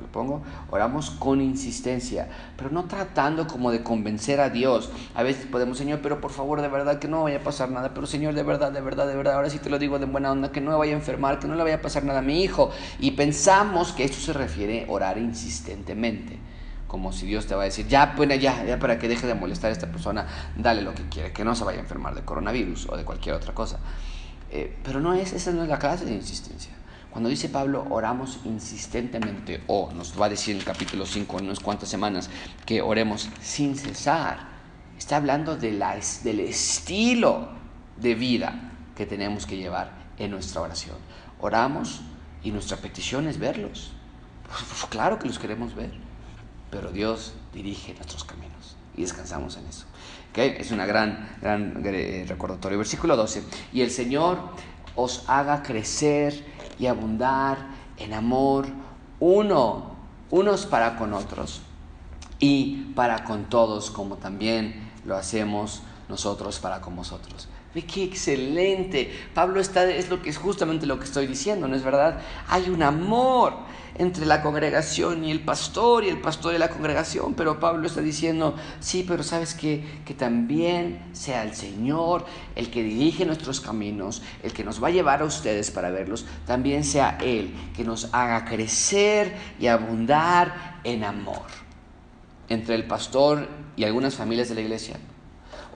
[0.00, 4.90] lo pongo, oramos con insistencia, pero no tratando como de convencer a Dios.
[5.14, 7.94] A veces podemos, Señor, pero por favor, de verdad que no vaya a pasar nada,
[7.94, 10.32] pero Señor, de verdad, de verdad, de verdad, ahora sí te lo digo de buena
[10.32, 12.42] onda, que no vaya a enfermar, que no le vaya a pasar nada a mi
[12.42, 12.70] hijo.
[12.98, 16.38] Y pensamos que esto se refiere a orar insistentemente.
[16.88, 19.34] como si Dios te va a decir, ya, bueno, ya, ya para que deje de
[19.34, 22.22] molestar a esta persona, dale lo que quiere, que no se vaya a enfermar de
[22.22, 23.78] coronavirus o de cualquier otra cosa.
[24.50, 26.72] Eh, pero no es, esa no es la clase de insistencia.
[27.10, 31.46] Cuando dice Pablo, oramos insistentemente, o nos va a decir en el capítulo 5 en
[31.46, 32.28] unas cuantas semanas,
[32.66, 34.48] que oremos sin cesar,
[34.98, 37.48] está hablando de la, del estilo
[37.96, 40.96] de vida que tenemos que llevar en nuestra oración.
[41.40, 42.02] Oramos
[42.42, 43.92] y nuestra petición es verlos.
[44.46, 45.92] Pues, pues, claro que los queremos ver,
[46.70, 49.86] pero Dios dirige nuestros caminos y descansamos en eso.
[50.30, 50.56] ¿Okay?
[50.58, 52.78] Es una gran, gran eh, recordatorio.
[52.78, 53.42] Versículo 12.
[53.72, 54.38] Y el Señor
[54.94, 56.44] os haga crecer
[56.78, 57.58] y abundar
[57.96, 58.66] en amor
[59.20, 59.96] uno,
[60.30, 61.62] unos para con otros
[62.38, 67.48] y para con todos, como también lo hacemos nosotros para con vosotros.
[67.74, 69.12] Ve qué excelente.
[69.34, 72.20] Pablo está, es lo que es justamente lo que estoy diciendo, ¿no es verdad?
[72.48, 73.54] Hay un amor
[73.98, 78.00] entre la congregación y el pastor y el pastor y la congregación, pero Pablo está
[78.00, 84.22] diciendo, sí, pero sabes que, que también sea el Señor el que dirige nuestros caminos,
[84.42, 88.14] el que nos va a llevar a ustedes para verlos, también sea Él que nos
[88.14, 91.42] haga crecer y abundar en amor.
[92.48, 94.96] Entre el pastor y algunas familias de la iglesia,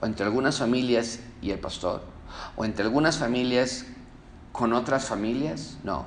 [0.01, 2.03] o entre algunas familias y el pastor,
[2.55, 3.85] o entre algunas familias
[4.53, 6.05] con otras familias, no,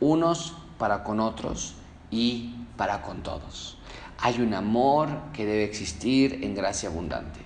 [0.00, 1.74] unos para con otros
[2.10, 3.78] y para con todos.
[4.18, 7.40] Hay un amor que debe existir en gracia abundante.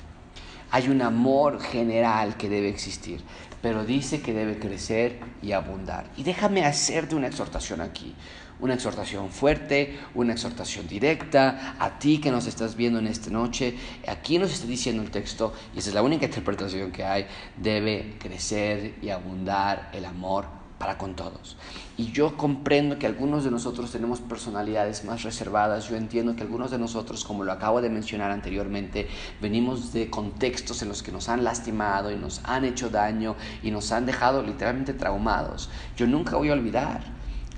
[0.70, 3.20] Hay un amor general que debe existir,
[3.60, 6.08] pero dice que debe crecer y abundar.
[6.16, 8.14] Y déjame hacerte una exhortación aquí,
[8.60, 13.74] una exhortación fuerte, una exhortación directa a ti que nos estás viendo en esta noche.
[14.06, 18.16] Aquí nos está diciendo el texto, y esa es la única interpretación que hay, debe
[18.20, 21.58] crecer y abundar el amor para con todos.
[21.98, 25.90] Y yo comprendo que algunos de nosotros tenemos personalidades más reservadas.
[25.90, 29.06] Yo entiendo que algunos de nosotros, como lo acabo de mencionar anteriormente,
[29.42, 33.70] venimos de contextos en los que nos han lastimado y nos han hecho daño y
[33.70, 35.68] nos han dejado literalmente traumados.
[35.98, 37.02] Yo nunca voy a olvidar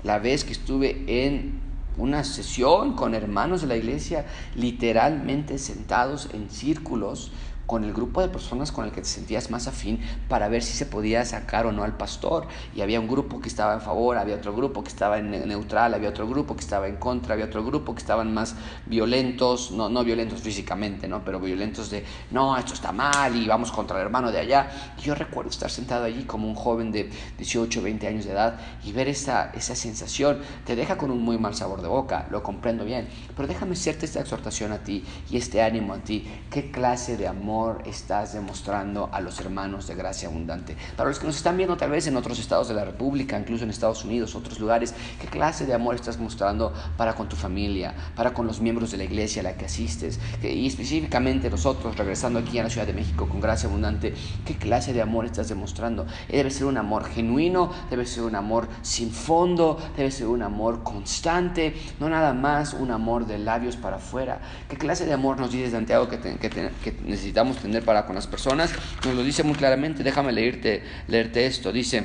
[0.03, 1.61] la vez que estuve en
[1.95, 7.31] una sesión con hermanos de la iglesia, literalmente sentados en círculos
[7.65, 10.73] con el grupo de personas con el que te sentías más afín para ver si
[10.73, 12.47] se podía sacar o no al pastor.
[12.75, 15.93] Y había un grupo que estaba en favor, había otro grupo que estaba en neutral,
[15.93, 19.89] había otro grupo que estaba en contra, había otro grupo que estaban más violentos, no,
[19.89, 21.23] no violentos físicamente, ¿no?
[21.23, 24.69] pero violentos de, no, esto está mal y vamos contra el hermano de allá.
[24.97, 28.59] Y yo recuerdo estar sentado allí como un joven de 18, 20 años de edad
[28.83, 30.39] y ver esa, esa sensación.
[30.65, 33.07] Te deja con un muy mal sabor de boca, lo comprendo bien.
[33.35, 36.27] Pero déjame hacerte esta exhortación a ti y este ánimo a ti.
[36.49, 37.52] ¿Qué clase de amor?
[37.85, 40.75] Estás demostrando a los hermanos de gracia abundante?
[40.97, 43.63] Para los que nos están viendo tal vez en otros estados de la República, incluso
[43.63, 47.93] en Estados Unidos, otros lugares, ¿qué clase de amor estás mostrando para con tu familia,
[48.15, 50.19] para con los miembros de la iglesia a la que asistes?
[50.41, 54.91] Y específicamente nosotros, regresando aquí a la Ciudad de México con gracia abundante, ¿qué clase
[54.91, 56.07] de amor estás demostrando?
[56.29, 60.81] Debe ser un amor genuino, debe ser un amor sin fondo, debe ser un amor
[60.83, 64.41] constante, no nada más un amor de labios para afuera.
[64.69, 67.42] ¿Qué clase de amor nos dice Santiago que, que necesitamos?
[67.51, 68.73] Tener para con las personas.
[69.05, 71.71] Nos lo dice muy claramente, déjame leerte, leerte esto.
[71.71, 72.03] Dice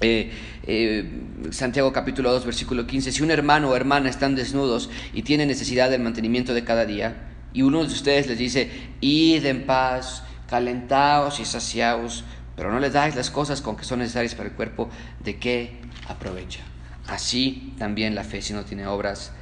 [0.00, 0.30] eh,
[0.64, 1.10] eh,
[1.50, 5.90] Santiago capítulo 2, versículo 15, si un hermano o hermana están desnudos y tienen necesidad
[5.90, 11.40] del mantenimiento de cada día, y uno de ustedes les dice, id en paz, calentaos
[11.40, 12.24] y saciaos,
[12.56, 14.88] pero no les dais las cosas con que son necesarias para el cuerpo,
[15.22, 16.60] ¿de qué aprovecha?
[17.06, 19.32] Así también la fe, si no tiene obras,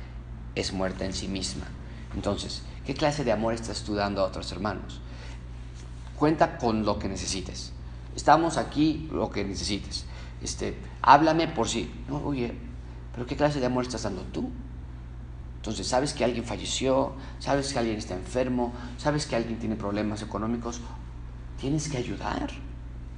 [0.55, 1.67] es muerta en sí misma.
[2.15, 5.01] Entonces, ¿Qué clase de amor estás tú dando a otros hermanos?
[6.17, 7.73] Cuenta con lo que necesites.
[8.17, 10.07] Estamos aquí, lo que necesites.
[10.43, 11.89] Este, háblame por sí.
[12.09, 12.53] No, oye,
[13.15, 14.51] pero ¿qué clase de amor estás dando tú?
[15.59, 20.23] Entonces, sabes que alguien falleció, sabes que alguien está enfermo, sabes que alguien tiene problemas
[20.23, 20.81] económicos,
[21.61, 22.51] tienes que ayudar.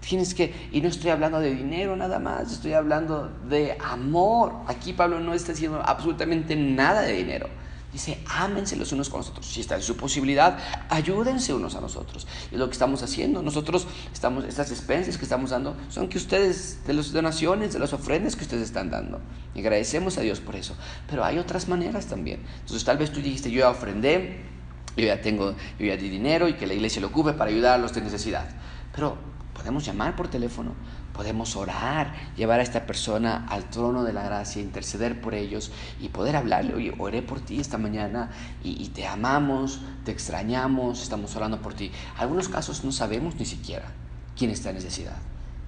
[0.07, 4.53] Tienes que, y no estoy hablando de dinero nada más, estoy hablando de amor.
[4.67, 7.49] Aquí Pablo no está diciendo absolutamente nada de dinero.
[7.93, 9.45] Dice, ámense los unos con los otros.
[9.45, 12.27] Si está en su posibilidad, ayúdense unos a nosotros.
[12.51, 13.43] Es lo que estamos haciendo.
[13.43, 17.93] Nosotros estamos, estas expensas que estamos dando son que ustedes, de las donaciones, de las
[17.93, 19.21] ofrendas que ustedes están dando.
[19.55, 20.75] Y agradecemos a Dios por eso.
[21.11, 22.41] Pero hay otras maneras también.
[22.61, 24.41] Entonces tal vez tú dijiste, yo ya ofrendé,
[24.97, 27.75] yo ya tengo, yo ya di dinero y que la iglesia lo ocupe para ayudar
[27.75, 28.49] a los de necesidad.
[28.95, 29.19] Pero
[29.53, 30.75] podemos llamar por teléfono,
[31.13, 35.71] Podemos orar, llevar a esta persona al trono de la gracia, interceder por ellos
[36.01, 38.31] y poder hablarle, oye, oré por ti esta mañana
[38.65, 41.93] y, te amamos, te extrañamos, estamos orando por ti.
[42.17, 43.85] En algunos casos no sabemos ni siquiera
[44.37, 45.17] quién está en necesidad.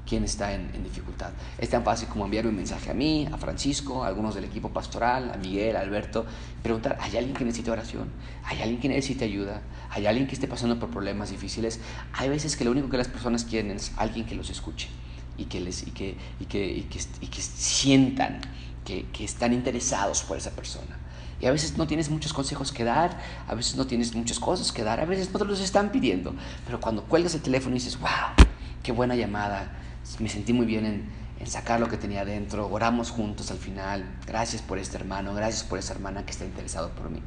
[0.06, 1.30] quién está en, dificultad.
[1.56, 4.68] Es tan fácil como enviar un mensaje a mí, a Francisco, a algunos del equipo
[4.68, 6.26] pastoral, a Miguel, a Alberto,
[6.62, 8.10] preguntar, ¿hay alguien que necesite oración?
[8.44, 9.62] ¿Hay alguien que necesite ayuda?
[9.88, 11.80] ¿Hay alguien que esté pasando por problemas difíciles?
[12.12, 14.90] Hay veces que lo único que las personas quieren es alguien que los escuche
[15.36, 18.40] y que, les, y que, y que, y que, y que sientan
[18.84, 20.98] que, que están interesados por esa persona.
[21.40, 24.72] Y a veces no tienes muchos consejos que dar, a veces no tienes muchas cosas
[24.72, 26.34] que dar, a veces no te los están pidiendo.
[26.64, 28.46] Pero cuando cuelgas el teléfono y dices, wow,
[28.82, 29.72] qué buena llamada,
[30.20, 34.62] me sentí muy bien en, sacar lo que tenía dentro, oramos juntos al final, gracias
[34.62, 37.20] por este hermano, gracias por esa hermana que está interesado por mí.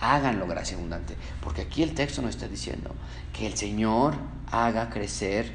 [0.00, 2.92] Háganlo, gracia abundante, porque aquí el texto nos está diciendo
[3.32, 4.16] que el Señor
[4.50, 5.52] haga crecer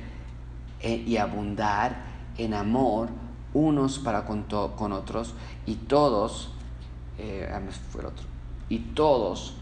[0.85, 2.05] y abundar
[2.37, 3.09] en amor
[3.53, 5.33] unos para con, con otros
[5.65, 6.51] y todos,
[7.17, 8.25] eh, ah, fue otro,
[8.69, 9.55] y todos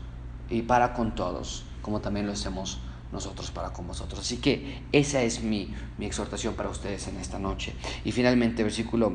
[0.49, 2.79] y para con todos, como también lo hacemos
[3.11, 4.19] nosotros para con vosotros.
[4.19, 7.75] Así que esa es mi, mi exhortación para ustedes en esta noche.
[8.03, 9.13] Y finalmente, versículo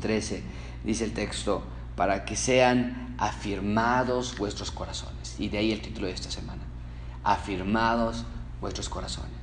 [0.00, 0.42] 13,
[0.84, 1.62] dice el texto,
[1.96, 5.36] para que sean afirmados vuestros corazones.
[5.38, 6.62] Y de ahí el título de esta semana,
[7.22, 8.24] afirmados
[8.60, 9.33] vuestros corazones.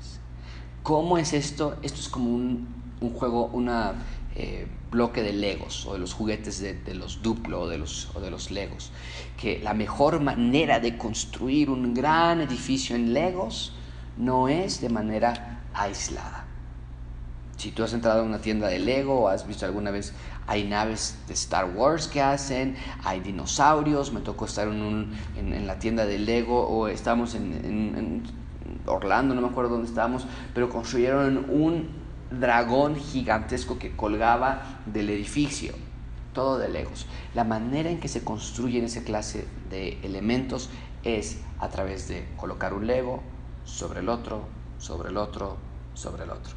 [0.84, 1.78] ¿Cómo es esto?
[1.84, 2.68] Esto es como un,
[3.02, 3.94] un juego, una
[4.36, 8.10] eh, bloque de legos o de los juguetes de, de los Duplo o de los,
[8.20, 8.92] de los legos.
[9.38, 13.74] Que la mejor manera de construir un gran edificio en legos
[14.18, 16.46] no es de manera aislada.
[17.58, 20.14] Si tú has entrado en una tienda de Lego o has visto alguna vez,
[20.48, 25.68] hay naves de Star Wars que hacen, hay dinosaurios, me tocó estar en, un, en,
[25.68, 28.24] la tienda de Lego o estamos en, en
[28.86, 31.90] Orlando, no me acuerdo dónde estábamos, pero construyeron un
[32.32, 35.74] dragón gigantesco que colgaba del edificio,
[36.34, 37.08] todo de legos.
[37.36, 40.70] La manera en que se construyen esa clase de elementos
[41.04, 43.22] es a través de colocar un lego
[43.66, 44.44] sobre el otro,
[44.78, 45.58] sobre el otro,
[45.94, 46.56] sobre el otro.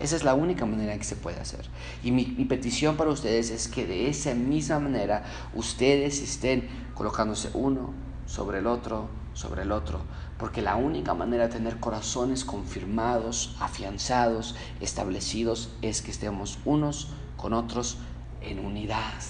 [0.00, 1.66] Esa es la única manera que se puede hacer.
[2.02, 7.50] Y mi, mi, petición para ustedes es que de esa misma manera ustedes estén colocándose
[7.54, 7.94] uno
[8.26, 10.00] sobre el otro, sobre el otro,
[10.38, 17.52] porque la única manera de tener corazones confirmados, afianzados, establecidos, es que estemos unos con
[17.52, 17.98] otros
[18.40, 19.22] en unidad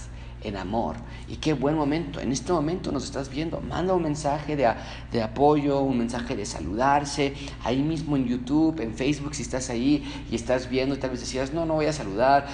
[0.44, 0.96] en amor.
[1.28, 2.20] Y qué buen momento.
[2.20, 3.60] En este momento nos estás viendo.
[3.60, 4.72] Manda un mensaje de,
[5.10, 7.34] de, apoyo, un mensaje de saludarse.
[7.64, 11.52] Ahí mismo en YouTube, en Facebook, si estás ahí y estás viendo tal vez decías,
[11.52, 12.46] no, no voy a saludar.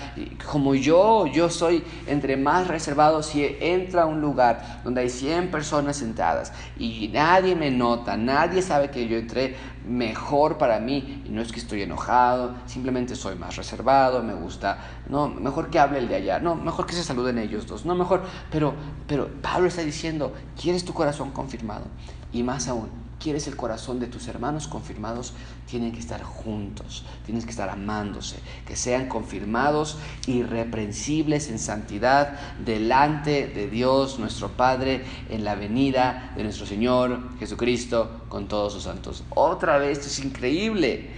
[0.51, 3.23] como yo, yo soy entre más reservado.
[3.23, 8.63] Si entra a un lugar donde hay 100 personas sentadas y nadie me nota, nadie
[8.63, 9.57] sabe que yo entré,
[9.91, 11.23] mejor para mí.
[11.27, 15.79] Y no es que estoy enojado, simplemente soy más reservado, me gusta, no, mejor que
[15.79, 18.75] hable el de allá, no, mejor que se saluden ellos dos, no, mejor, pero,
[19.07, 21.85] pero Pablo está diciendo, ¿quieres tu corazón confirmado?
[22.33, 22.89] Y más aún,
[23.21, 25.35] quieres el corazón de tus hermanos confirmados,
[25.69, 33.47] tienen que estar juntos, tienes que estar amándose, que sean confirmados, irreprensibles en santidad delante
[33.47, 39.23] de Dios nuestro Padre en la venida de nuestro Señor Jesucristo con todos sus santos.
[39.31, 41.11] Otra vez, esto es increíble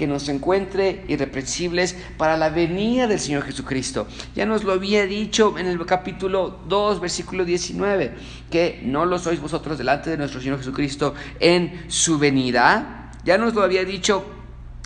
[0.00, 4.06] que nos encuentre irreprensibles para la venida del Señor Jesucristo.
[4.34, 8.14] Ya nos lo había dicho en el capítulo 2, versículo 19,
[8.50, 13.12] que no lo sois vosotros delante de nuestro Señor Jesucristo en su venida.
[13.26, 14.24] Ya nos lo había dicho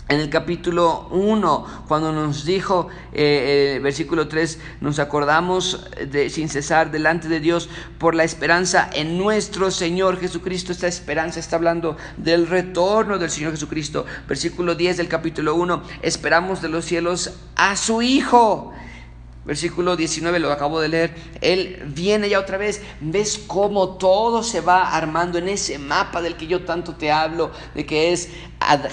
[0.07, 6.47] en el capítulo 1, cuando nos dijo, eh, eh, versículo 3, nos acordamos de, sin
[6.47, 10.71] cesar delante de Dios por la esperanza en nuestro Señor Jesucristo.
[10.71, 14.05] Esta esperanza está hablando del retorno del Señor Jesucristo.
[14.27, 18.73] Versículo 10 del capítulo 1, esperamos de los cielos a su Hijo
[19.45, 21.15] Versículo 19, lo acabo de leer.
[21.41, 22.81] Él viene ya otra vez.
[22.99, 27.51] ¿Ves cómo todo se va armando en ese mapa del que yo tanto te hablo?
[27.75, 28.29] De que es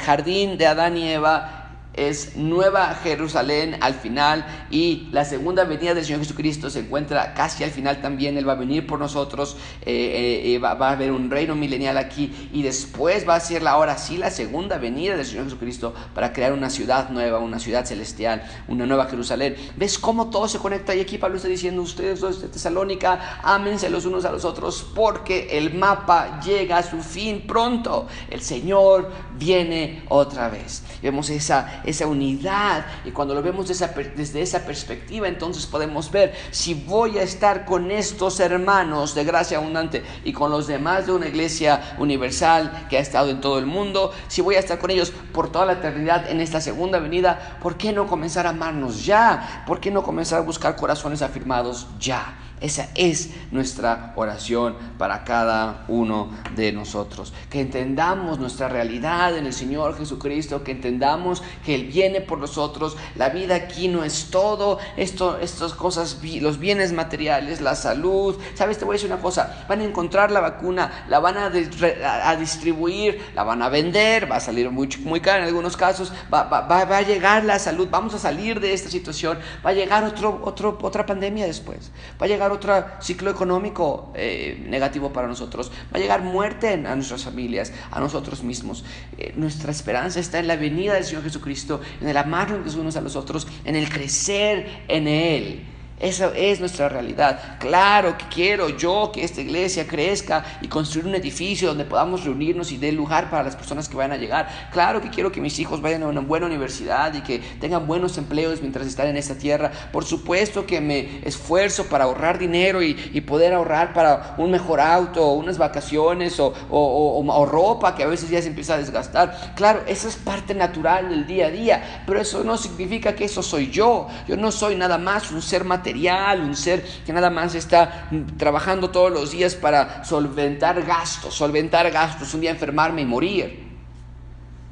[0.04, 1.61] jardín de Adán y Eva
[1.94, 7.64] es Nueva Jerusalén al final y la segunda venida del Señor Jesucristo se encuentra casi
[7.64, 8.36] al final también.
[8.38, 11.98] Él va a venir por nosotros, eh, eh, eh, va, a haber un reino milenial
[11.98, 16.32] aquí y después va a ser ahora sí la segunda venida del Señor Jesucristo para
[16.32, 19.56] crear una ciudad nueva, una ciudad celestial, una nueva Jerusalén.
[19.76, 20.94] ¿Ves cómo todo se conecta?
[20.94, 24.86] Y aquí Pablo está diciendo, ustedes dos de Tesalónica, ámense los unos a los otros
[24.94, 28.06] porque el mapa llega a su fin pronto.
[28.30, 29.10] El Señor
[29.42, 30.82] viene otra vez.
[31.02, 32.86] vemos esa esa unidad.
[33.04, 37.90] Y cuando lo vemos desde esa perspectiva, entonces podemos ver si voy a estar con
[37.90, 43.00] estos hermanos de gracia abundante y con los demás de una iglesia universal que ha
[43.00, 46.30] estado en todo el mundo, si voy a estar con ellos por toda la eternidad
[46.30, 49.64] en esta segunda venida, ¿por qué no comenzar a amarnos ya?
[49.66, 52.41] ¿Por qué no comenzar a buscar corazones afirmados ya?
[52.62, 57.32] Esa es nuestra oración para cada uno de nosotros.
[57.50, 62.96] Que entendamos nuestra realidad en el Señor Jesucristo, que entendamos que Él viene por nosotros.
[63.16, 64.78] La vida aquí no es todo.
[64.96, 68.36] Esto, estas cosas, los bienes materiales, la salud.
[68.54, 69.64] Sabes, te voy a decir una cosa.
[69.68, 74.40] Van a encontrar la vacuna, la van a, distribuir, la van a vender, va a
[74.40, 76.12] salir muy, muy cara en algunos casos.
[76.32, 79.40] Va, a llegar la salud, vamos a salir de esta situación.
[79.66, 81.90] Va a llegar otro, otro, otra pandemia después.
[82.20, 85.70] Va a llegar otro ciclo económico eh, negativo para nosotros.
[85.92, 88.84] Va a llegar muerte a nuestras familias, a nosotros mismos.
[89.18, 93.00] Eh, nuestra esperanza está en la venida del Señor Jesucristo, en el amarnos unos a
[93.00, 95.71] los otros, en el crecer en Él.
[96.02, 97.58] Esa es nuestra realidad.
[97.60, 102.72] Claro que quiero yo que esta iglesia crezca y construir un edificio donde podamos reunirnos
[102.72, 104.48] y dé lugar para las personas que vayan a llegar.
[104.72, 108.18] Claro que quiero que mis hijos vayan a una buena universidad y que tengan buenos
[108.18, 109.70] empleos mientras están en esta tierra.
[109.92, 115.24] Por supuesto que me esfuerzo para ahorrar dinero y, poder ahorrar para un mejor auto,
[115.24, 119.54] o unas vacaciones o, o ropa que a veces ya se empieza a desgastar.
[119.54, 123.40] Claro, eso es parte natural del día a día, pero eso no significa que eso
[123.40, 124.08] soy yo.
[124.26, 125.91] Yo no soy nada más un ser material
[126.40, 132.34] un ser que nada más está trabajando todos los días para solventar gastos, solventar gastos,
[132.34, 133.68] un día enfermarme y morir.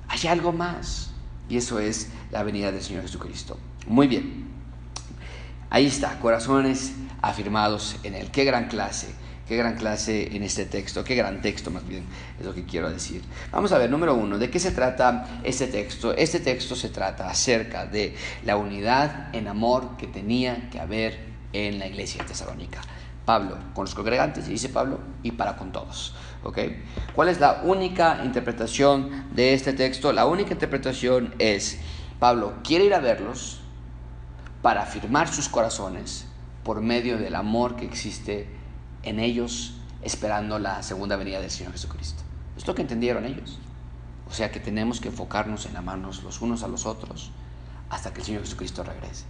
[0.09, 1.11] Hay algo más.
[1.49, 3.59] Y eso es la venida del Señor Jesucristo.
[3.87, 4.49] Muy bien.
[5.68, 6.93] Ahí está, corazones
[7.23, 8.31] afirmados en Él.
[8.31, 9.14] Qué gran clase,
[9.51, 12.05] qué gran clase en este texto, qué gran texto más bien
[12.39, 13.21] es lo que quiero decir.
[13.51, 16.15] Vamos a ver, número uno, ¿de qué se trata este texto?
[16.15, 21.19] Este texto se trata acerca de la unidad en amor que tenía que haber
[21.53, 22.81] en la iglesia de Tesalónica.
[23.25, 26.15] Pablo con los congregantes, dice Pablo, y para con todos.
[26.45, 26.85] ¿okay?
[27.17, 30.13] ¿Cuál es la única interpretación de este texto?
[30.13, 31.81] La única interpretación es,
[32.21, 33.63] Pablo quiere ir a verlos
[34.63, 36.29] para afirmar sus corazones
[36.63, 38.60] por medio del amor que existe
[39.03, 42.23] en ellos esperando la segunda venida del Señor Jesucristo.
[42.57, 43.59] Es lo que entendieron ellos.
[44.29, 47.33] O sea que tenemos que enfocarnos en amarnos los unos a los otros
[47.89, 49.25] hasta que el Señor Jesucristo regrese.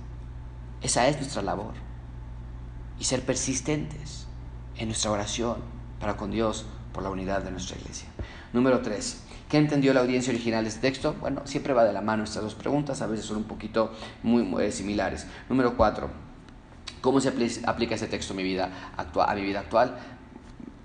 [0.82, 1.74] Esa es nuestra labor
[2.98, 4.26] y ser persistentes
[4.76, 5.56] en nuestra oración
[5.98, 8.08] para con Dios por la unidad de nuestra iglesia.
[8.52, 11.14] Número tres, ¿qué entendió la audiencia original de este texto?
[11.20, 13.92] Bueno, siempre va de la mano estas dos preguntas, a veces son un poquito
[14.22, 15.26] muy, muy similares.
[15.48, 16.10] Número cuatro,
[17.00, 19.28] ¿cómo se aplica este texto a mi vida actual?
[19.28, 19.96] A mi vida actual?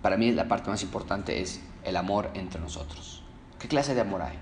[0.01, 3.23] Para mí la parte más importante es el amor entre nosotros.
[3.59, 4.37] ¿Qué clase de amor hay?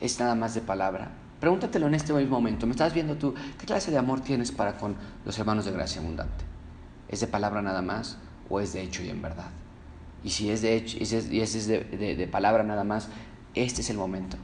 [0.00, 1.12] ¿Es nada más de palabra?
[1.38, 2.66] Pregúntatelo en este mismo momento.
[2.66, 3.34] ¿Me estás viendo tú?
[3.58, 6.44] ¿Qué clase de amor tienes para con los hermanos de gracia abundante?
[7.08, 8.18] ¿Es de palabra nada más
[8.48, 9.50] o es de hecho y en verdad?
[10.24, 11.80] Y si es de hecho y es de,
[12.16, 13.08] de, palabra nada más,
[13.54, 14.36] este es el momento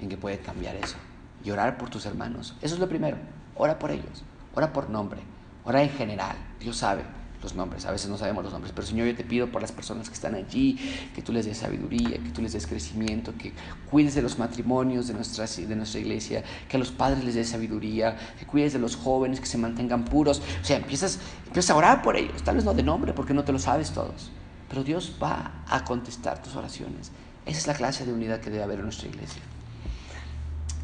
[0.00, 0.96] en que puede cambiar eso.
[1.44, 2.56] Y orar por tus hermanos.
[2.62, 3.16] Eso es lo primero.
[3.56, 4.22] Ora por ellos.
[4.54, 5.20] Ora por nombre.
[5.64, 6.36] Ora en general.
[6.60, 7.02] Dios sabe
[7.44, 9.70] los nombres, a veces no sabemos los nombres, pero Señor, yo te pido por las
[9.70, 10.78] personas que están allí,
[11.14, 13.52] que tú les des sabiduría, que tú les des crecimiento, que
[13.90, 17.48] cuides de los matrimonios de nuestra, de nuestra iglesia, que a los padres les des
[17.48, 20.40] sabiduría, que cuides de los jóvenes, que se mantengan puros.
[20.62, 23.44] O sea, empiezas, empiezas a orar por ellos, tal vez no de nombre, porque no
[23.44, 24.30] te lo sabes todos,
[24.70, 27.12] pero Dios va a contestar tus oraciones.
[27.44, 29.42] Esa es la clase de unidad que debe haber en nuestra iglesia.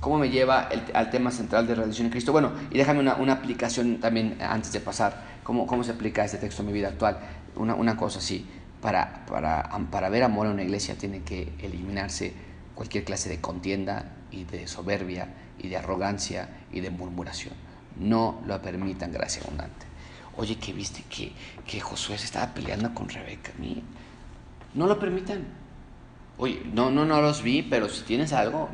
[0.00, 2.32] ¿Cómo me lleva al tema central de relación en Cristo?
[2.32, 5.40] Bueno, y déjame una, una aplicación también antes de pasar.
[5.42, 7.18] ¿Cómo, ¿Cómo, se aplica este texto en mi vida actual?
[7.54, 8.46] Una, una cosa así,
[8.80, 12.32] para, para, para ver amor en una iglesia tiene que eliminarse
[12.74, 17.52] cualquier clase de contienda y de soberbia y de arrogancia y de murmuración.
[17.98, 19.84] No lo permitan, gracia abundante.
[20.38, 21.32] Oye, ¿qué viste que,
[21.66, 23.52] que Josué se estaba peleando con Rebeca?
[23.58, 23.82] Mí?
[24.72, 25.44] No lo permitan.
[26.38, 28.70] Oye, no, no, no los vi, pero si tienes algo,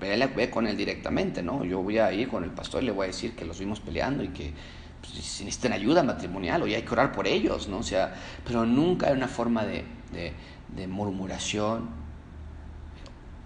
[0.00, 1.64] ve con él directamente, ¿no?
[1.64, 3.80] Yo voy a ir con el pastor y le voy a decir que los vimos
[3.80, 4.52] peleando y que
[5.00, 7.78] pues, si necesitan ayuda matrimonial, o ya hay que orar por ellos, ¿no?
[7.78, 8.14] O sea,
[8.44, 11.88] pero nunca hay una forma de, de, murmuración.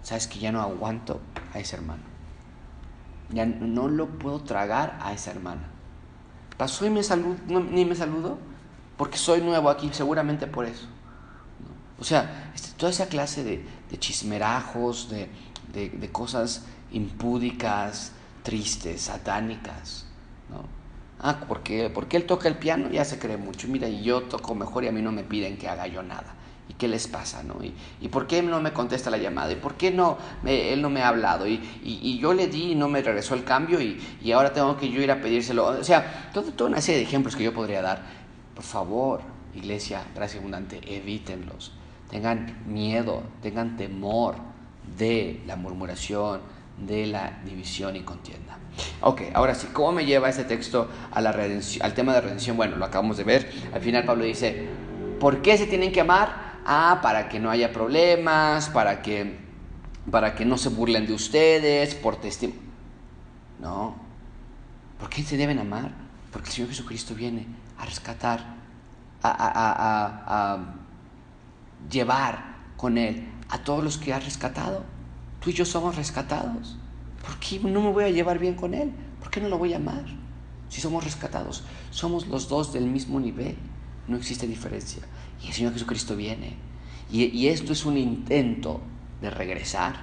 [0.01, 1.21] Sabes que ya no aguanto
[1.53, 2.03] a ese hermano.
[3.29, 5.69] Ya no lo puedo tragar a esa hermana.
[6.57, 8.37] Pasó y me salud, ni me saludó,
[8.97, 10.87] porque soy nuevo aquí, seguramente por eso.
[11.99, 15.29] O sea, este, toda esa clase de chismerajos, de,
[15.73, 18.11] de, cosas impúdicas,
[18.43, 20.05] tristes, satánicas.
[20.49, 20.63] ¿no?
[21.19, 23.67] Ah, porque, porque él toca el piano, ya se cree mucho.
[23.67, 26.35] Mira, y yo toco mejor y a mí no me piden que haga yo nada.
[26.69, 27.43] ¿Y qué les pasa?
[27.43, 27.61] ¿no?
[27.63, 29.51] ¿Y, y por qué no me contesta la llamada?
[29.51, 31.47] ¿Y por qué no él no me ha hablado?
[31.47, 34.89] Y, y, yo le di y no me regresó el cambio y, ahora tengo que
[34.89, 35.65] yo ir a pedírselo.
[35.65, 38.03] O sea, todo, toda una serie de ejemplos que yo podría dar.
[38.55, 39.21] Por favor,
[39.55, 41.73] iglesia, gracia abundante, evítenlos.
[42.09, 44.52] Tengan miedo, tengan temor
[44.97, 46.41] de la murmuración,
[46.77, 48.57] de la división y contienda.
[49.01, 52.57] Ok, ahora sí, ¿cómo me lleva este texto a la al tema de redención?
[52.57, 53.51] Bueno, lo acabamos de ver.
[53.73, 54.67] Al final Pablo dice,
[55.19, 56.53] ¿por qué se tienen que amar?
[56.65, 59.37] Ah, para que no haya problemas, para que,
[60.09, 62.61] para que no se burlen de ustedes, por testimonio.
[63.59, 63.95] No.
[64.99, 65.91] ¿Por qué se deben amar?
[66.31, 67.45] Porque el Señor Jesucristo viene
[67.77, 68.39] a rescatar,
[69.21, 70.75] a, a, a
[71.89, 74.83] llevar con Él a todos los que ha rescatado.
[75.39, 76.75] Tú y yo somos rescatados.
[77.21, 78.91] ¿Por qué no me voy a llevar bien con Él?
[79.19, 80.05] ¿Por qué no lo voy a amar?
[80.69, 83.55] Si somos rescatados, somos los dos del mismo nivel.
[84.07, 85.03] No existe diferencia.
[85.39, 86.55] Y el Señor Jesucristo viene.
[87.11, 88.81] Y, esto es un intento
[89.21, 89.97] de regresar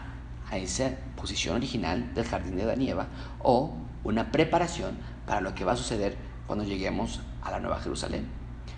[0.49, 3.09] a esa posición original del jardín de Danieva
[3.43, 3.75] o
[4.05, 4.97] una preparación
[5.27, 8.29] para lo que va a suceder cuando lleguemos a la Nueva Jerusalén.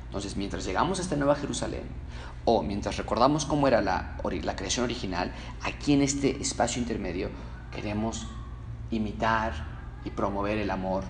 [0.06, 1.82] Entonces, mientras llegamos a esta Nueva Jerusalén,
[2.44, 4.16] o mientras recordamos cómo era la,
[4.56, 5.32] creación original,
[5.62, 7.30] aquí en este espacio intermedio
[7.70, 8.26] queremos
[8.90, 9.52] imitar
[10.04, 11.04] y promover el amor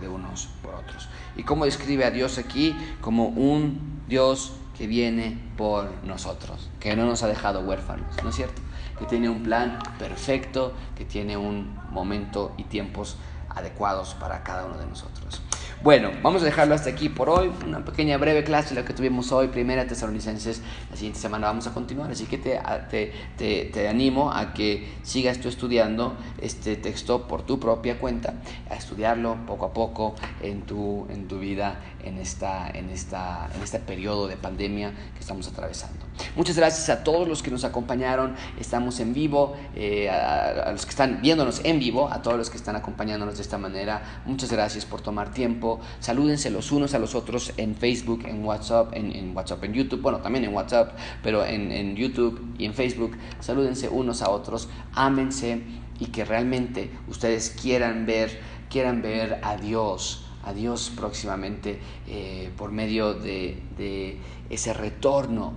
[0.00, 1.08] de unos por otros.
[1.36, 2.74] ¿Y cómo describe a Dios aquí?
[3.00, 8.36] Como un Dios que viene por nosotros, que no nos ha dejado huérfanos, ¿no es
[8.36, 8.62] cierto?
[8.98, 13.16] Que tiene un plan perfecto, que tiene un momento y tiempos
[13.48, 15.42] adecuados para cada uno de nosotros.
[15.80, 17.52] Bueno, vamos a dejarlo hasta aquí por hoy.
[17.64, 20.60] Una pequeña breve clase la que tuvimos hoy, primera Tesalonicenses.
[20.90, 22.58] La siguiente semana vamos a continuar, así que te,
[22.90, 28.34] te, te, animo a que sigas tú estudiando este texto por tu propia cuenta,
[28.68, 31.78] a estudiarlo poco a poco en tu, en tu vida
[32.08, 36.06] en, esta, en, esta, en este periodo de pandemia que estamos atravesando.
[36.34, 38.34] Muchas gracias a todos los que nos acompañaron.
[38.58, 42.56] Estamos en vivo, eh, a, los que están viéndonos en vivo, a todos los que
[42.56, 44.22] están acompañándonos de esta manera.
[44.26, 45.80] Muchas gracias por tomar tiempo.
[46.00, 50.00] Salúdense los unos a los otros en Facebook, en WhatsApp, en, WhatsApp, en YouTube.
[50.00, 53.16] Bueno, también en WhatsApp, pero en, en YouTube y en Facebook.
[53.40, 54.68] Salúdense unos a otros.
[54.94, 55.62] Ámense
[56.00, 58.40] y que realmente ustedes quieran ver,
[58.70, 64.18] quieran ver a Dios a Dios próximamente eh, por medio de, de,
[64.50, 65.52] ese retorno.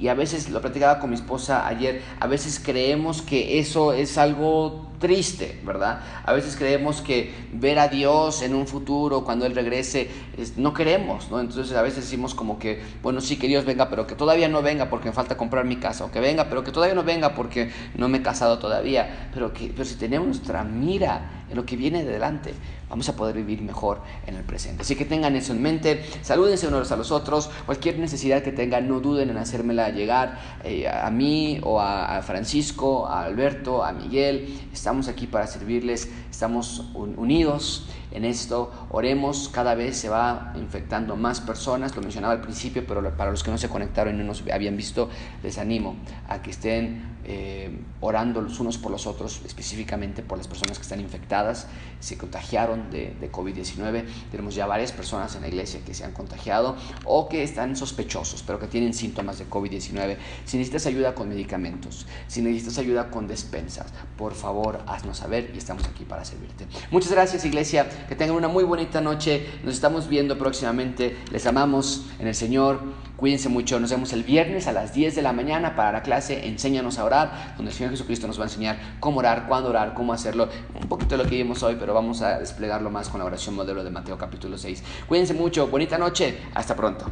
[0.00, 4.18] Y a veces, lo platicaba con mi esposa ayer, a veces creemos que eso es
[4.18, 6.00] algo triste, ¿verdad?
[6.24, 10.08] A veces creemos que ver a Dios en un futuro, cuando Él regrese,
[10.56, 11.40] no queremos, ¿no?
[11.40, 14.62] Entonces a veces decimos como que, bueno, sí, que Dios venga, pero que todavía no
[14.62, 17.34] venga porque me falta comprar mi casa, o que venga, pero que todavía no venga
[17.34, 21.64] porque no me he casado todavía, pero, que, pero si tenemos nuestra mira en lo
[21.64, 22.54] que viene de delante,
[22.88, 24.82] vamos a poder vivir mejor en el presente.
[24.82, 28.88] Así que tengan eso en mente, salúdense unos a los otros, cualquier necesidad que tengan,
[28.88, 33.92] no duden en hacérmela llegar eh, a mí o a, a Francisco, a Alberto, a
[33.92, 38.70] Miguel Estamos aquí para servirles, estamos unidos en esto.
[38.90, 43.42] Oremos, cada vez se va infectando más personas, lo mencionaba al principio, pero para los
[43.42, 45.10] que no se conectaron y no nos habían visto,
[45.42, 45.96] les animo
[46.28, 50.82] a que estén eh, orando los unos por los otros, específicamente por las personas que
[50.82, 51.66] están infectadas,
[51.98, 54.04] se contagiaron de, de COVID-19.
[54.30, 58.44] Tenemos ya varias personas en la iglesia que se han contagiado o que están sospechosos,
[58.44, 60.16] pero que tienen síntomas de COVID-19.
[60.44, 64.34] Si necesitas ayuda con medicamentos, si necesitas ayuda con despensas, por
[64.78, 66.66] favor haznos saber y estamos aquí para servirte.
[66.90, 72.06] Muchas gracias iglesia, que tengan una muy bonita noche, nos estamos viendo próximamente, les amamos
[72.18, 72.80] en el Señor,
[73.16, 76.46] cuídense mucho, nos vemos el viernes a las 10 de la mañana para la clase
[76.46, 79.94] Enséñanos a orar donde el Señor Jesucristo nos va a enseñar cómo orar, cuándo orar,
[79.94, 80.48] cómo hacerlo,
[80.80, 83.54] un poquito de lo que vimos hoy, pero vamos a desplegarlo más con la oración
[83.54, 84.82] modelo de Mateo capítulo 6.
[85.06, 87.06] Cuídense mucho, bonita noche, hasta pronto.